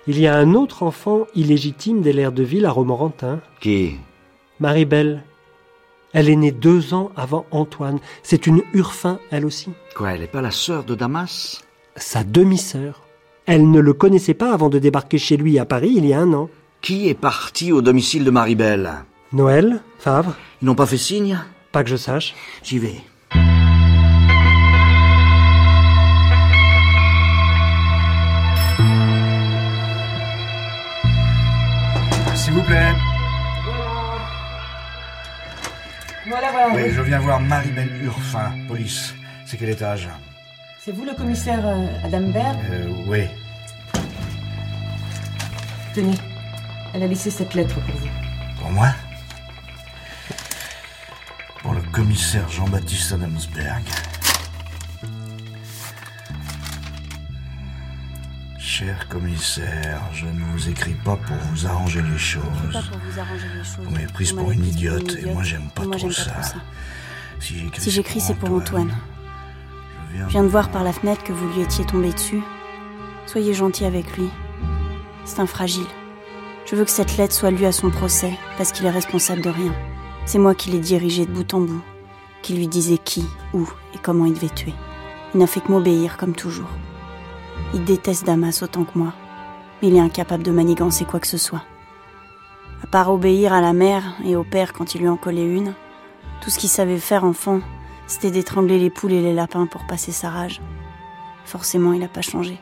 Il 0.07 0.19
y 0.19 0.25
a 0.25 0.35
un 0.35 0.55
autre 0.55 0.83
enfant 0.83 1.27
illégitime 1.35 2.01
des 2.01 2.13
de 2.13 2.43
ville 2.43 2.65
à 2.65 2.71
Romorantin. 2.71 3.39
Qui? 3.59 3.97
Marie-Belle. 4.59 5.23
Elle 6.13 6.29
est 6.29 6.35
née 6.35 6.51
deux 6.51 6.93
ans 6.93 7.11
avant 7.15 7.45
Antoine. 7.51 7.99
C'est 8.23 8.47
une 8.47 8.63
Urfin, 8.73 9.19
elle 9.29 9.45
aussi. 9.45 9.69
Quoi, 9.95 10.13
elle 10.13 10.21
n'est 10.21 10.27
pas 10.27 10.41
la 10.41 10.51
sœur 10.51 10.83
de 10.83 10.95
Damas? 10.95 11.61
Sa 11.95 12.23
demi-sœur. 12.23 13.01
Elle 13.45 13.69
ne 13.69 13.79
le 13.79 13.93
connaissait 13.93 14.33
pas 14.33 14.53
avant 14.53 14.69
de 14.69 14.79
débarquer 14.79 15.17
chez 15.17 15.37
lui 15.37 15.59
à 15.59 15.65
Paris 15.65 15.93
il 15.95 16.05
y 16.05 16.13
a 16.13 16.19
un 16.19 16.33
an. 16.33 16.49
Qui 16.81 17.09
est 17.09 17.13
parti 17.13 17.71
au 17.71 17.81
domicile 17.81 18.23
de 18.23 18.31
Marie-Belle 18.31 19.03
Noël, 19.33 19.81
Favre? 19.99 20.35
Ils 20.61 20.65
n'ont 20.65 20.75
pas 20.75 20.85
fait 20.85 20.97
signe 20.97 21.39
Pas 21.71 21.83
que 21.83 21.89
je 21.89 21.95
sache. 21.95 22.35
J'y 22.63 22.79
vais. 22.79 22.95
S'il 32.35 32.53
vous 32.53 32.63
plaît. 32.63 32.93
Voilà, 36.27 36.51
voilà. 36.51 36.73
Oui, 36.75 36.91
je 36.91 37.01
viens 37.01 37.19
voir 37.19 37.39
Marie-Belle 37.39 38.03
Urfin, 38.03 38.51
police. 38.67 39.13
C'est 39.45 39.57
quel 39.57 39.69
étage? 39.69 40.09
C'est 40.79 40.91
vous 40.91 41.05
le 41.05 41.13
commissaire 41.13 41.59
euh, 41.65 41.85
Adam 42.03 42.21
Berg 42.29 42.57
Euh, 42.71 42.87
oui. 43.07 43.25
Tenez, 45.93 46.15
elle 46.93 47.03
a 47.03 47.07
laissé 47.07 47.29
cette 47.29 47.53
lettre 47.53 47.75
pour 47.75 47.95
vous. 47.95 48.07
Pour 48.59 48.71
moi? 48.71 48.87
Pour 51.61 51.73
le 51.73 51.81
commissaire 51.91 52.49
Jean-Baptiste 52.49 53.13
Adamsberg. 53.13 53.83
Cher 58.59 59.07
commissaire, 59.09 60.01
je 60.11 60.25
ne 60.25 60.43
vous 60.51 60.69
écris 60.69 60.95
pas 61.05 61.15
pour 61.17 61.35
vous 61.51 61.67
arranger 61.67 62.01
les 62.01 62.17
choses. 62.17 62.41
Vous 63.83 63.91
m'avez 63.91 64.07
prise 64.07 64.31
pour 64.31 64.51
une 64.51 64.65
idiote, 64.65 65.17
et 65.17 65.25
moi 65.31 65.43
j'aime 65.43 65.69
pas, 65.75 65.85
trop, 65.85 66.09
ça. 66.09 66.33
Si 67.39 67.91
j'écris, 67.91 68.21
c'est 68.21 68.33
pour 68.33 68.51
Antoine. 68.51 68.91
Je 70.15 70.25
viens 70.25 70.43
de 70.43 70.49
voir 70.49 70.71
par 70.71 70.83
la 70.83 70.93
fenêtre 70.93 71.23
que 71.23 71.31
vous 71.31 71.47
lui 71.53 71.61
étiez 71.61 71.85
tombé 71.85 72.11
dessus. 72.11 72.41
Soyez 73.27 73.53
gentil 73.53 73.85
avec 73.85 74.17
lui. 74.17 74.29
C'est 75.25 75.39
un 75.39 75.45
fragile. 75.45 75.87
Je 76.65 76.75
veux 76.75 76.85
que 76.85 76.91
cette 76.91 77.17
lettre 77.17 77.33
soit 77.33 77.51
lue 77.51 77.65
à 77.65 77.71
son 77.71 77.91
procès, 77.91 78.33
parce 78.57 78.71
qu'il 78.71 78.85
est 78.87 78.91
responsable 78.91 79.41
de 79.41 79.49
rien. 79.49 79.75
C'est 80.25 80.39
moi 80.39 80.55
qui 80.55 80.69
l'ai 80.69 80.79
dirigé 80.79 81.25
de 81.25 81.31
bout 81.31 81.53
en 81.53 81.61
bout, 81.61 81.81
qui 82.41 82.53
lui 82.53 82.67
disais 82.67 82.97
qui, 82.97 83.25
où 83.53 83.67
et 83.93 83.97
comment 83.97 84.25
il 84.25 84.33
devait 84.33 84.49
tuer. 84.49 84.73
Il 85.33 85.39
n'a 85.39 85.47
fait 85.47 85.61
que 85.61 85.71
m'obéir, 85.71 86.17
comme 86.17 86.35
toujours. 86.35 86.69
Il 87.73 87.83
déteste 87.83 88.25
Damas 88.25 88.61
autant 88.61 88.83
que 88.83 88.97
moi, 88.97 89.13
mais 89.81 89.89
il 89.89 89.95
est 89.95 90.01
incapable 90.01 90.43
de 90.43 90.51
manigancer 90.51 91.05
quoi 91.05 91.19
que 91.19 91.27
ce 91.27 91.37
soit. 91.37 91.63
À 92.83 92.87
part 92.87 93.11
obéir 93.11 93.53
à 93.53 93.61
la 93.61 93.73
mère 93.73 94.15
et 94.25 94.35
au 94.35 94.43
père 94.43 94.73
quand 94.73 94.95
il 94.95 95.01
lui 95.01 95.07
en 95.07 95.17
collait 95.17 95.45
une, 95.45 95.73
tout 96.41 96.49
ce 96.49 96.59
qu'il 96.59 96.69
savait 96.69 96.97
faire 96.97 97.23
enfant, 97.23 97.61
c'était 98.07 98.31
d'étrangler 98.31 98.79
les 98.79 98.89
poules 98.89 99.13
et 99.13 99.21
les 99.21 99.33
lapins 99.33 99.67
pour 99.67 99.85
passer 99.85 100.11
sa 100.11 100.29
rage. 100.29 100.61
Forcément, 101.45 101.93
il 101.93 101.99
n'a 101.99 102.07
pas 102.07 102.21
changé. 102.21 102.59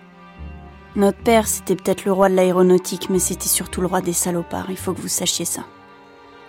Notre 0.95 1.19
père, 1.19 1.47
c'était 1.47 1.75
peut-être 1.75 2.05
le 2.05 2.11
roi 2.11 2.29
de 2.29 2.35
l'aéronautique, 2.35 3.09
mais 3.09 3.19
c'était 3.19 3.47
surtout 3.47 3.81
le 3.81 3.87
roi 3.87 4.01
des 4.01 4.13
salopards, 4.13 4.69
il 4.69 4.77
faut 4.77 4.93
que 4.93 5.01
vous 5.01 5.07
sachiez 5.07 5.45
ça. 5.45 5.63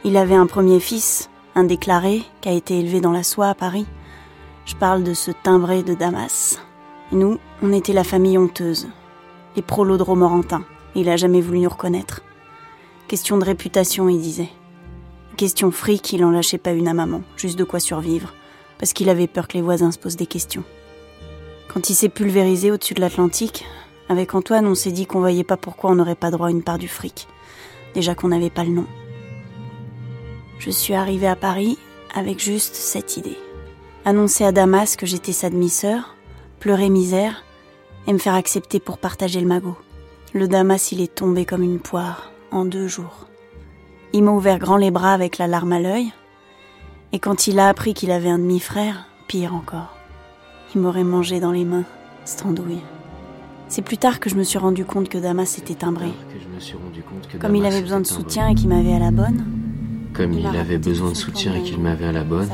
Il 0.03 0.17
avait 0.17 0.35
un 0.35 0.47
premier 0.47 0.81
fils, 0.81 1.29
un 1.55 1.65
déclaré, 1.65 2.23
qui 2.41 2.49
a 2.49 2.53
été 2.53 2.79
élevé 2.79 3.03
dans 3.03 3.13
la 3.13 3.23
soie 3.23 3.49
à 3.49 3.55
Paris. 3.55 3.85
Je 4.65 4.75
parle 4.75 5.03
de 5.03 5.13
ce 5.13 5.31
timbré 5.31 5.83
de 5.83 5.93
Damas. 5.93 6.59
Nous, 7.13 7.39
on 7.61 7.71
était 7.75 7.93
la 7.93 8.03
famille 8.03 8.39
honteuse, 8.39 8.89
les 9.57 9.63
prolos 9.63 9.99
de 9.99 10.03
Romorantin. 10.03 10.65
Il 10.95 11.11
a 11.11 11.19
jamais 11.19 11.43
voulu 11.43 11.59
nous 11.59 11.69
reconnaître. 11.69 12.23
Question 13.09 13.37
de 13.37 13.45
réputation, 13.45 14.09
il 14.09 14.23
disait. 14.23 14.49
Question 15.37 15.71
fric, 15.71 16.15
il 16.15 16.25
en 16.25 16.31
lâchait 16.31 16.57
pas 16.57 16.73
une 16.73 16.89
à 16.89 16.95
maman, 16.95 17.21
juste 17.37 17.59
de 17.59 17.65
quoi 17.65 17.79
survivre, 17.79 18.33
parce 18.79 18.95
qu'il 18.95 19.11
avait 19.11 19.27
peur 19.27 19.49
que 19.49 19.59
les 19.59 19.63
voisins 19.63 19.93
se 19.93 19.99
posent 19.99 20.17
des 20.17 20.27
questions. 20.27 20.65
Quand 21.69 21.91
il 21.91 21.95
s'est 21.95 22.09
pulvérisé 22.09 22.71
au-dessus 22.71 22.95
de 22.95 23.03
l'Atlantique, 23.03 23.67
avec 24.09 24.35
Antoine, 24.35 24.67
on 24.67 24.75
s'est 24.75 24.93
dit 24.93 25.05
qu'on 25.05 25.21
voyait 25.21 25.45
pas 25.45 25.59
pourquoi 25.59 25.91
on 25.91 25.97
n'aurait 25.97 26.15
pas 26.15 26.31
droit 26.31 26.49
à 26.49 26.51
une 26.51 26.63
part 26.63 26.79
du 26.79 26.89
fric. 26.89 27.29
Déjà 27.95 28.15
qu'on 28.15 28.29
n'avait 28.29 28.49
pas 28.49 28.65
le 28.65 28.71
nom. 28.71 28.87
Je 30.61 30.69
suis 30.69 30.93
arrivée 30.93 31.27
à 31.27 31.37
Paris 31.37 31.79
avec 32.15 32.39
juste 32.39 32.75
cette 32.75 33.17
idée. 33.17 33.39
Annoncer 34.05 34.45
à 34.45 34.53
Damas 34.53 34.95
que 34.95 35.07
j'étais 35.07 35.33
sa 35.33 35.49
demi-sœur, 35.49 36.17
pleurer 36.59 36.91
misère, 36.91 37.45
et 38.07 38.13
me 38.13 38.19
faire 38.19 38.35
accepter 38.35 38.79
pour 38.79 38.99
partager 38.99 39.41
le 39.41 39.47
magot. 39.47 39.79
Le 40.35 40.49
Damas, 40.49 40.93
il 40.93 41.01
est 41.01 41.15
tombé 41.15 41.47
comme 41.47 41.63
une 41.63 41.79
poire, 41.79 42.31
en 42.51 42.67
deux 42.67 42.89
jours. 42.89 43.27
Il 44.13 44.23
m'a 44.23 44.33
ouvert 44.33 44.59
grand 44.59 44.77
les 44.77 44.91
bras 44.91 45.15
avec 45.15 45.39
la 45.39 45.47
larme 45.47 45.73
à 45.73 45.81
l'œil, 45.81 46.13
et 47.13 47.19
quand 47.19 47.47
il 47.47 47.59
a 47.59 47.69
appris 47.71 47.95
qu'il 47.95 48.11
avait 48.11 48.29
un 48.29 48.39
demi-frère, 48.39 49.07
pire 49.29 49.55
encore. 49.55 49.97
Il 50.75 50.83
m'aurait 50.83 51.05
mangé 51.05 51.41
dans 51.41 51.53
les 51.53 51.65
mains, 51.65 51.85
cette 52.27 52.45
andouille. 52.45 52.83
C'est 53.69 53.83
plus 53.83 53.99
tard 53.99 54.21
que 54.21 54.29
je 54.29 54.35
me 54.35 54.43
suis 54.43 54.59
rendu 54.59 54.85
compte 54.85 55.09
que 55.09 55.17
Damas 55.17 55.57
était 55.57 55.75
timbré. 55.75 56.09
Que 56.35 56.39
je 56.39 56.55
me 56.55 56.61
suis 56.61 56.77
rendu 56.77 57.03
compte 57.03 57.29
que 57.29 57.39
Comme 57.39 57.57
il 57.57 57.65
avait 57.65 57.81
besoin 57.81 58.01
de 58.01 58.07
soutien 58.07 58.49
et 58.49 58.55
qu'il 58.55 58.69
m'avait 58.69 58.95
à 58.95 58.99
la 58.99 59.11
bonne, 59.11 59.60
Comme 60.21 60.35
il 60.35 60.47
avait 60.49 60.77
besoin 60.77 61.13
de 61.13 61.17
soutien 61.17 61.55
et 61.55 61.63
qu'il 61.63 61.81
m'avait 61.81 62.05
à 62.05 62.13
la 62.13 62.25
bonne, 62.25 62.51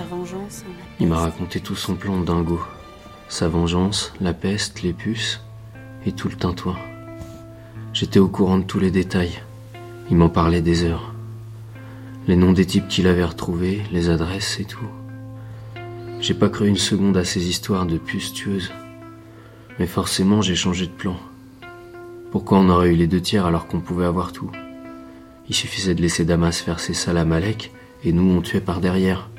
il 1.01 1.09
m'a 1.09 1.19
raconté 1.19 1.59
tout 1.59 1.75
son 1.75 1.97
plan 1.97 2.21
dingo. 2.21 2.61
Sa 3.29 3.49
vengeance, 3.49 4.13
la 4.21 4.33
peste, 4.33 4.83
les 4.83 4.93
puces 4.93 5.41
et 6.07 6.13
tout 6.13 6.29
le 6.29 6.37
tintouin. 6.37 6.77
J'étais 7.93 8.21
au 8.21 8.29
courant 8.29 8.59
de 8.59 8.63
tous 8.63 8.79
les 8.79 8.93
détails. 8.93 9.43
Il 10.13 10.17
m'en 10.17 10.29
parlait 10.29 10.63
des 10.63 10.85
heures. 10.85 11.13
Les 12.29 12.37
noms 12.37 12.53
des 12.53 12.67
types 12.67 12.87
qu'il 12.87 13.09
avait 13.09 13.25
retrouvés, 13.25 13.83
les 13.91 14.11
adresses 14.11 14.61
et 14.61 14.65
tout. 14.65 14.87
J'ai 16.21 16.35
pas 16.35 16.49
cru 16.49 16.69
une 16.69 16.77
seconde 16.77 17.17
à 17.17 17.25
ces 17.25 17.49
histoires 17.49 17.85
de 17.85 17.99
puces 17.99 18.33
tueuses. 18.33 18.71
Mais 19.81 19.89
forcément, 19.89 20.41
j'ai 20.41 20.55
changé 20.55 20.87
de 20.87 20.93
plan. 20.93 21.17
Pourquoi 22.31 22.59
on 22.59 22.69
aurait 22.69 22.93
eu 22.93 22.97
les 22.97 23.09
deux 23.09 23.21
tiers 23.21 23.45
alors 23.45 23.67
qu'on 23.67 23.81
pouvait 23.81 24.07
avoir 24.07 24.31
tout? 24.33 24.53
Il 25.49 25.55
suffisait 25.55 25.95
de 25.95 26.03
laisser 26.03 26.25
Damas 26.25 26.61
faire 26.61 26.81
ses 26.81 26.95
salles 26.95 27.19
à 27.19 27.25
Malek 27.25 27.73
et 28.05 28.13
nous 28.13 28.29
on 28.31 28.41
tuait 28.41 28.61
par 28.61 28.81
derrière. 28.81 29.31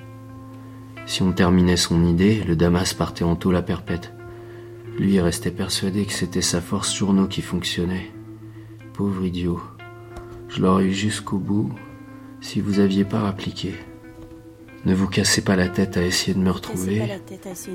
Si 1.05 1.21
on 1.21 1.31
terminait 1.31 1.77
son 1.77 2.05
idée, 2.05 2.43
le 2.43 2.55
Damas 2.55 2.93
partait 2.93 3.23
en 3.23 3.35
tôle 3.35 3.55
à 3.55 3.61
perpète. 3.61 4.13
Lui 4.97 5.19
restait 5.19 5.51
persuadé 5.51 6.05
que 6.05 6.13
c'était 6.13 6.41
sa 6.41 6.61
force 6.61 6.95
journaux 6.95 7.27
qui 7.27 7.41
fonctionnait. 7.41 8.11
Pauvre 8.93 9.25
idiot. 9.25 9.61
Je 10.49 10.61
l'aurais 10.61 10.85
eu 10.85 10.93
jusqu'au 10.93 11.37
bout 11.37 11.71
si 12.41 12.61
vous 12.61 12.79
aviez 12.79 13.05
pas 13.05 13.27
appliqué. 13.27 13.75
Ne 14.87 14.95
vous 14.95 15.07
cassez 15.09 15.41
pas 15.41 15.57
la 15.57 15.67
tête 15.67 15.97
à 15.97 16.05
essayer 16.05 16.33
de 16.33 16.39
me 16.39 16.49
retrouver. 16.49 17.03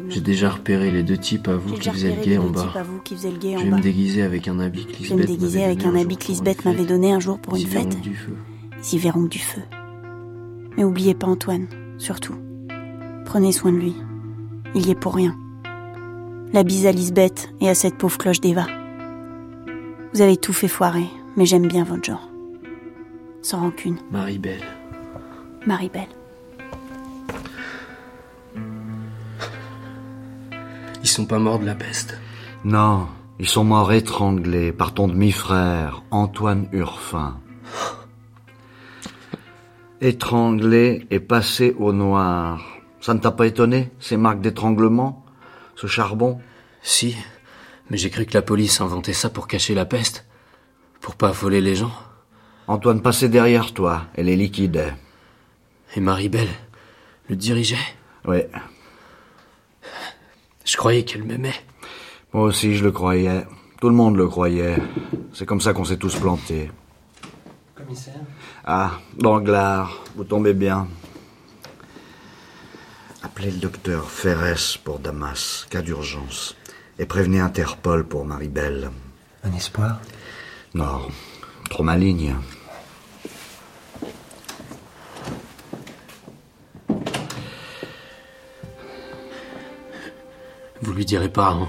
J'ai 0.08 0.22
déjà 0.22 0.48
repéré 0.48 0.90
les 0.90 1.02
deux 1.02 1.18
types 1.18 1.46
à 1.46 1.56
vous 1.56 1.74
qui 1.74 1.90
faisaient 1.90 2.16
le 2.16 2.22
guet 2.22 2.38
en 2.38 2.48
bas. 2.48 2.72
Je 2.74 3.64
vais 3.64 3.70
me 3.70 3.82
déguiser 3.82 4.22
avec 4.22 4.48
un 4.48 4.58
habit 4.58 4.86
que 4.86 6.28
Lisbeth 6.28 6.64
m'avait 6.64 6.86
donné 6.86 7.12
un 7.12 7.20
jour 7.20 7.38
pour 7.38 7.54
une 7.56 7.66
fête. 7.66 7.86
donné 7.86 7.92
un 7.92 8.00
jour 8.00 8.28
pour 8.32 8.38
Ils 8.82 8.94
une 8.94 8.98
y 8.98 8.98
verront 8.98 9.24
du 9.24 9.38
feu. 9.38 9.60
Mais 10.78 10.84
oubliez 10.84 11.12
pas 11.12 11.26
Antoine, 11.26 11.66
surtout. 11.98 12.36
Prenez 13.26 13.52
soin 13.52 13.72
de 13.72 13.76
lui. 13.76 13.94
Il 14.74 14.86
y 14.86 14.90
est 14.90 14.98
pour 14.98 15.14
rien. 15.14 15.36
La 16.54 16.62
bise 16.62 16.86
à 16.86 16.92
Lisbeth 16.92 17.50
et 17.60 17.68
à 17.68 17.74
cette 17.74 17.98
pauvre 17.98 18.16
cloche 18.16 18.40
d'Eva. 18.40 18.66
Vous 20.14 20.22
avez 20.22 20.38
tout 20.38 20.54
fait 20.54 20.66
foirer, 20.66 21.08
mais 21.36 21.44
j'aime 21.44 21.68
bien 21.68 21.84
votre 21.84 22.04
genre. 22.04 22.30
Sans 23.42 23.60
rancune, 23.60 23.98
Marie-Belle. 24.10 24.64
Marie-Belle. 25.66 26.08
Sont 31.12 31.26
pas 31.26 31.38
morts 31.38 31.58
de 31.58 31.66
la 31.66 31.74
peste. 31.74 32.18
Non, 32.64 33.08
ils 33.38 33.48
sont 33.48 33.64
morts 33.64 33.92
étranglés 33.92 34.72
par 34.72 34.94
ton 34.94 35.08
demi-frère, 35.08 36.02
Antoine 36.10 36.68
Urfin. 36.72 37.38
Étranglés 40.00 41.06
et 41.10 41.20
passés 41.20 41.76
au 41.78 41.92
noir. 41.92 42.64
Ça 43.00 43.14
ne 43.14 43.20
t'a 43.20 43.30
pas 43.30 43.46
étonné, 43.46 43.90
ces 44.00 44.16
marques 44.16 44.40
d'étranglement 44.40 45.24
Ce 45.76 45.86
charbon? 45.86 46.40
Si, 46.82 47.16
mais 47.90 47.96
j'ai 47.96 48.10
cru 48.10 48.24
que 48.24 48.34
la 48.34 48.42
police 48.42 48.80
inventait 48.80 49.12
ça 49.12 49.28
pour 49.28 49.46
cacher 49.46 49.74
la 49.74 49.84
peste. 49.84 50.26
Pour 51.00 51.14
pas 51.14 51.28
affoler 51.28 51.60
les 51.60 51.76
gens. 51.76 51.92
Antoine 52.68 53.02
passait 53.02 53.28
derrière 53.28 53.72
toi 53.72 54.06
et 54.16 54.22
les 54.22 54.36
liquidait. 54.36 54.94
Et 55.94 56.00
Marie-Belle 56.00 56.48
le 57.28 57.36
dirigeait? 57.36 57.76
Oui, 58.24 58.38
Je 60.64 60.76
croyais 60.76 61.04
qu'elle 61.04 61.24
m'aimait. 61.24 61.54
moi 62.32 62.44
aussi 62.44 62.76
je 62.76 62.84
le 62.84 62.92
croyais. 62.92 63.44
Tout 63.80 63.88
le 63.88 63.94
monde 63.96 64.16
le 64.16 64.28
croyait. 64.28 64.76
C'est 65.32 65.44
comme 65.46 65.60
ça 65.60 65.72
qu'on 65.72 65.84
s'est 65.84 65.96
tous 65.96 66.14
plantés. 66.16 66.70
Commissaire 67.74 68.14
Ah, 68.64 68.92
Danglars, 69.18 70.02
vous 70.14 70.24
tombez 70.24 70.54
bien. 70.54 70.86
Appelez 73.24 73.50
le 73.50 73.58
docteur 73.58 74.08
Ferres 74.10 74.78
pour 74.84 74.98
Damas, 74.98 75.66
cas 75.70 75.82
d'urgence. 75.82 76.54
Et 76.98 77.06
prévenez 77.06 77.40
Interpol 77.40 78.04
pour 78.04 78.24
Maribel. 78.24 78.90
Un 79.44 79.52
espoir? 79.54 79.98
Non, 80.74 81.00
trop 81.70 81.82
maligne. 81.82 82.36
Vous 90.92 90.98
lui 90.98 91.06
direz 91.06 91.30
pas, 91.30 91.52
hein 91.52 91.68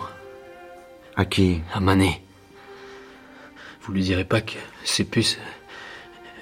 À 1.16 1.24
qui? 1.24 1.62
À 1.74 1.80
Mané. 1.80 2.22
Vous 3.82 3.94
lui 3.94 4.04
direz 4.04 4.26
pas 4.26 4.42
que 4.42 4.58
ces 4.84 5.06
puces, 5.06 5.40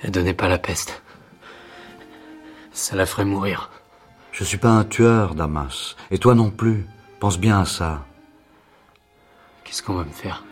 elles 0.01 0.09
donnaient 0.09 0.33
pas 0.33 0.47
la 0.47 0.57
peste. 0.57 1.03
Ça 2.71 2.95
la 2.95 3.05
ferait 3.05 3.23
mourir. 3.23 3.69
Je 4.31 4.43
suis 4.43 4.57
pas 4.57 4.71
un 4.71 4.83
tueur, 4.83 5.35
Damas. 5.35 5.95
Et 6.09 6.17
toi 6.17 6.33
non 6.33 6.49
plus. 6.49 6.87
Pense 7.19 7.39
bien 7.39 7.59
à 7.59 7.65
ça. 7.65 8.03
Qu'est-ce 9.63 9.83
qu'on 9.83 9.93
va 9.93 10.03
me 10.03 10.09
faire? 10.09 10.43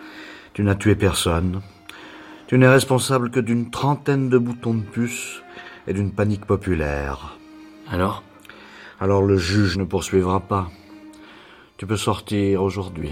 Tu 0.53 0.61
n'as 0.61 0.75
tué 0.75 0.93
personne. 0.93 1.63
Tu 2.45 2.59
n'es 2.59 2.69
responsable 2.69 3.31
que 3.31 3.39
d'une 3.39 3.71
trentaine 3.71 4.29
de 4.29 4.37
boutons 4.37 4.75
de 4.75 4.83
puce 4.83 5.41
et 5.87 5.93
d'une 5.93 6.11
panique 6.11 6.45
populaire. 6.45 7.39
Alors? 7.89 8.21
Alors 8.99 9.23
le 9.23 9.37
juge 9.37 9.79
ne 9.79 9.83
poursuivra 9.83 10.41
pas. 10.41 10.69
Tu 11.79 11.87
peux 11.87 11.95
sortir 11.95 12.61
aujourd'hui. 12.61 13.11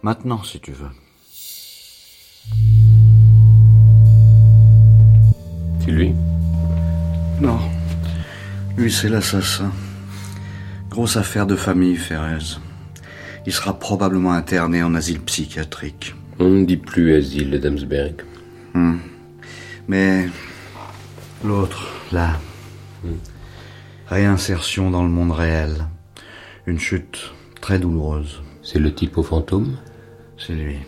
Maintenant, 0.00 0.42
si 0.42 0.58
tu 0.58 0.72
veux. 0.72 0.88
C'est 5.80 5.90
lui? 5.90 6.14
Non. 7.42 7.58
Lui, 8.78 8.90
c'est 8.90 9.10
l'assassin. 9.10 9.70
Grosse 10.88 11.18
affaire 11.18 11.46
de 11.46 11.54
famille, 11.54 11.96
Ferrez. 11.96 12.56
Il 13.44 13.52
sera 13.52 13.78
probablement 13.78 14.32
interné 14.32 14.82
en 14.82 14.94
asile 14.94 15.20
psychiatrique. 15.20 16.14
On 16.38 16.48
ne 16.48 16.64
dit 16.64 16.78
plus 16.78 17.14
asile 17.14 17.50
de 17.50 17.58
Damsberg. 17.58 18.22
Hmm. 18.72 18.96
Mais 19.88 20.26
l'autre, 21.44 21.86
là, 22.12 22.40
réinsertion 24.06 24.90
dans 24.90 25.02
le 25.02 25.10
monde 25.10 25.32
réel. 25.32 25.86
Une 26.66 26.78
chute 26.78 27.34
très 27.62 27.78
douloureuse. 27.78 28.42
C'est 28.62 28.80
le 28.80 28.92
type 28.92 29.16
au 29.16 29.22
fantôme 29.22 29.76
C'est 30.36 30.52
lui. 30.52 30.78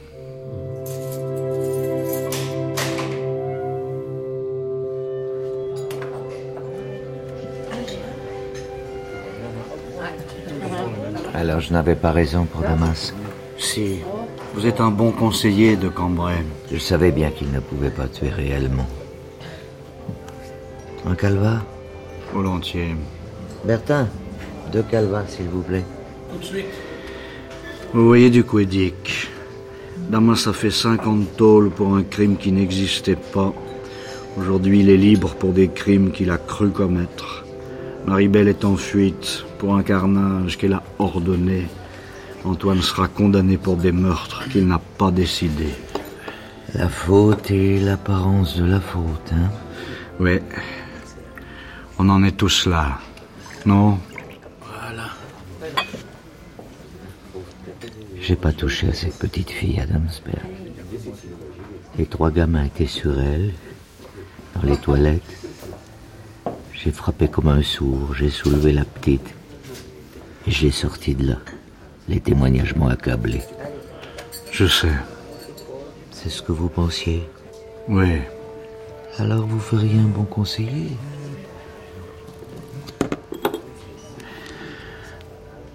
Alors 11.33 11.61
je 11.61 11.73
n'avais 11.73 11.95
pas 11.95 12.11
raison 12.11 12.45
pour 12.45 12.61
Damas. 12.63 13.15
Si. 13.57 14.01
Vous 14.55 14.67
êtes 14.67 14.81
un 14.81 14.91
bon 14.91 15.11
conseiller 15.11 15.77
de 15.77 15.89
Cambrai. 15.89 16.45
Je 16.71 16.79
savais 16.79 17.11
bien 17.11 17.31
qu'il 17.31 17.51
ne 17.51 17.61
pouvait 17.61 17.91
pas 17.91 18.07
tuer 18.07 18.31
réellement. 18.31 18.87
Un 21.07 21.15
calva 21.15 21.63
Volontiers. 22.33 22.97
Bertin, 23.65 24.09
deux 24.73 24.83
calvas, 24.83 25.27
s'il 25.29 25.49
vous 25.49 25.63
plaît. 25.63 25.85
Tout 26.35 26.41
de 26.41 26.45
suite. 26.45 26.67
Vous 27.93 28.07
voyez 28.07 28.29
du 28.29 28.43
Quédic. 28.43 29.29
Damas 30.11 30.49
a 30.49 30.53
fait 30.53 30.71
50 30.71 31.37
tôles 31.37 31.71
pour 31.71 31.95
un 31.95 32.03
crime 32.03 32.37
qui 32.37 32.51
n'existait 32.51 33.15
pas. 33.17 33.53
Aujourd'hui, 34.37 34.81
il 34.81 34.91
est 34.91 34.97
libre 34.97 35.37
pour 35.37 35.53
des 35.53 35.69
crimes 35.69 36.11
qu'il 36.11 36.33
a 36.33 36.39
cru 36.39 36.71
commettre. 36.71 37.45
Maribel 38.07 38.49
est 38.49 38.65
en 38.65 38.77
fuite 38.77 39.45
pour 39.59 39.77
un 39.77 39.85
carnage 39.85 40.59
qu'elle 40.59 40.73
a 40.73 40.83
ordonné. 40.99 41.69
Antoine 42.45 42.83
sera 42.83 43.07
condamné 43.07 43.57
pour 43.57 43.77
des 43.77 43.93
meurtres 43.93 44.49
qu'il 44.49 44.67
n'a 44.67 44.81
pas 44.99 45.13
décidés. 45.13 45.75
La 46.75 46.89
faute 46.89 47.53
et 47.53 47.79
l'apparence 47.79 48.57
de 48.57 48.65
la 48.65 48.81
faute, 48.81 49.31
hein 49.33 49.51
Oui. 50.19 50.41
On 52.01 52.09
en 52.09 52.25
est 52.25 52.37
tous 52.37 52.67
là. 52.67 52.99
Non 53.67 53.99
J'ai 58.27 58.37
pas 58.37 58.53
touché 58.53 58.89
à 58.89 58.95
cette 58.95 59.19
petite 59.19 59.51
fille, 59.51 59.79
Adamsberg. 59.79 60.47
Les 61.99 62.07
trois 62.07 62.31
gamins 62.31 62.65
étaient 62.65 62.87
sur 62.87 63.21
elle, 63.21 63.53
dans 64.55 64.63
les 64.63 64.79
toilettes. 64.79 65.37
J'ai 66.73 66.91
frappé 66.91 67.29
comme 67.29 67.49
un 67.49 67.61
sourd, 67.61 68.15
j'ai 68.15 68.31
soulevé 68.31 68.73
la 68.73 68.87
petite. 68.87 69.35
Et 70.47 70.51
j'ai 70.51 70.71
sorti 70.71 71.15
de 71.15 71.29
là. 71.29 71.37
Les 72.09 72.19
témoignages 72.19 72.75
m'ont 72.77 72.89
accablé. 72.89 73.43
Je 74.51 74.67
sais. 74.69 74.97
C'est 76.11 76.31
ce 76.31 76.41
que 76.41 76.53
vous 76.53 76.71
pensiez? 76.71 77.29
Oui. 77.89 78.21
Alors 79.19 79.45
vous 79.47 79.61
feriez 79.61 79.99
un 79.99 80.09
bon 80.09 80.25
conseiller. 80.25 80.93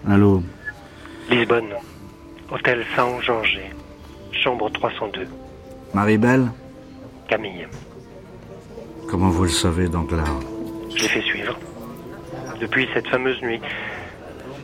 Allô? 0.08 0.42
Lisbonne, 1.30 1.76
hôtel 2.52 2.84
Saint-Georges, 2.96 3.60
chambre 4.32 4.70
302. 4.72 5.28
Maribel 5.94 6.48
Camille, 7.28 7.68
Comment 9.08 9.30
vous 9.30 9.44
le 9.44 9.50
savez, 9.50 9.88
Danglars 9.88 10.40
je 10.96 11.04
l'ai 11.04 11.10
fait 11.10 11.22
suivre. 11.22 11.58
Depuis 12.60 12.88
cette 12.94 13.08
fameuse 13.08 13.42
nuit. 13.42 13.62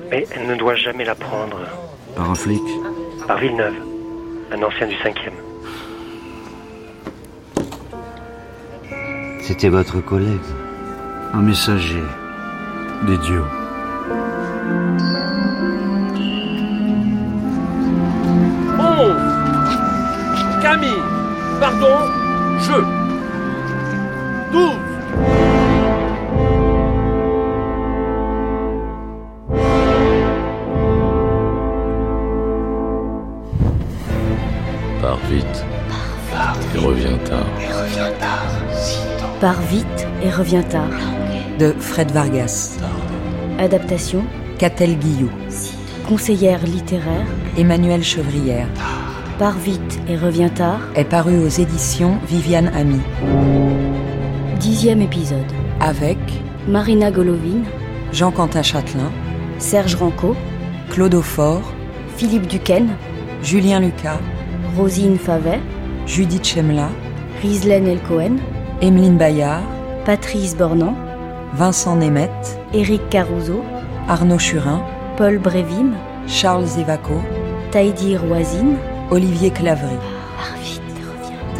Mais 0.09 0.27
elle 0.31 0.47
ne 0.47 0.55
doit 0.55 0.75
jamais 0.75 1.05
la 1.05 1.15
prendre. 1.15 1.59
Par 2.15 2.29
un 2.29 2.35
flic 2.35 2.61
Par 3.27 3.37
Villeneuve, 3.37 3.75
un 4.51 4.61
ancien 4.61 4.87
du 4.87 4.95
5e. 4.95 5.31
C'était 9.41 9.69
votre 9.69 10.01
collègue. 10.01 10.41
Un 11.33 11.41
messager 11.41 12.03
des 13.07 13.17
dieux. 13.19 13.43
Pardon. 21.59 21.97
Je. 22.59 22.73
Douze. 24.51 24.71
Pars 35.01 35.17
vite. 35.29 35.65
Et 36.73 36.79
reviens 36.79 37.17
tard. 37.19 37.45
Part 39.39 39.61
vite 39.61 40.07
et 40.23 40.29
revient 40.29 40.63
tard. 40.69 40.81
de 41.57 41.73
Fred 41.79 42.11
Vargas. 42.11 42.77
Adaptation 43.59 44.25
Catel 44.57 44.97
Guillou. 44.97 45.29
Conseillère 46.05 46.61
littéraire 46.65 47.25
Emmanuel 47.57 48.03
Chevrière. 48.03 48.67
Part 49.37 49.57
vite 49.57 49.99
et 50.07 50.15
revient 50.15 50.49
tard. 50.55 50.79
Est 50.95 51.03
paru 51.03 51.39
aux 51.39 51.49
éditions 51.49 52.19
Viviane 52.25 52.71
Ami. 52.73 53.01
Dixième 54.61 55.01
épisode. 55.01 55.51
Avec 55.81 56.17
Marina 56.69 57.11
Golovine, 57.11 57.65
Jean-Quentin 58.13 58.61
Châtelain, 58.61 59.11
Serge 59.57 59.95
Ranco, 59.95 60.37
Claude 60.89 61.15
Aufort, 61.15 61.73
Philippe 62.15 62.47
Duquesne, 62.47 62.95
Julien 63.43 63.81
Lucas, 63.81 64.19
Rosine 64.77 65.17
Favet, 65.17 65.59
Judith 66.07 66.45
Chemla, 66.45 66.87
Rislaine 67.41 67.87
Elcohen, 67.87 68.37
Emeline 68.81 69.17
Bayard, 69.17 69.63
Patrice 70.05 70.55
Bornand, 70.55 70.95
Vincent 71.55 71.97
Nemeth, 71.97 72.57
Éric 72.73 73.01
Caruso, 73.09 73.65
Arnaud 74.07 74.39
Churin, 74.39 74.81
Paul 75.17 75.39
Brévim, 75.39 75.91
Charles 76.25 76.67
Zivaco, 76.67 77.21
Taïdi 77.71 78.15
Roisine, 78.15 78.77
Olivier 79.11 79.51
Clavry, 79.51 79.97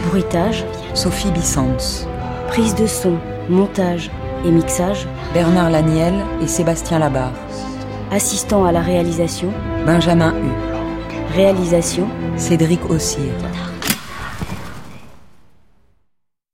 bruitage, 0.10 0.66
Sophie 0.96 1.30
Bissans, 1.30 2.08
prise 2.48 2.74
de 2.74 2.88
son, 2.88 3.18
montage 3.50 4.10
et 4.46 4.50
mixage, 4.50 5.08
Bernard 5.34 5.70
Laniel 5.70 6.16
et 6.42 6.48
Sébastien 6.48 6.98
Labarre, 6.98 7.34
assistant 8.12 8.66
à 8.66 8.72
la 8.72 8.82
réalisation, 8.82 9.52
Benjamin 9.86 10.34
Hu, 10.34 11.36
réalisation, 11.36 12.08
Cédric 12.36 12.90
Ossire. 12.90 13.34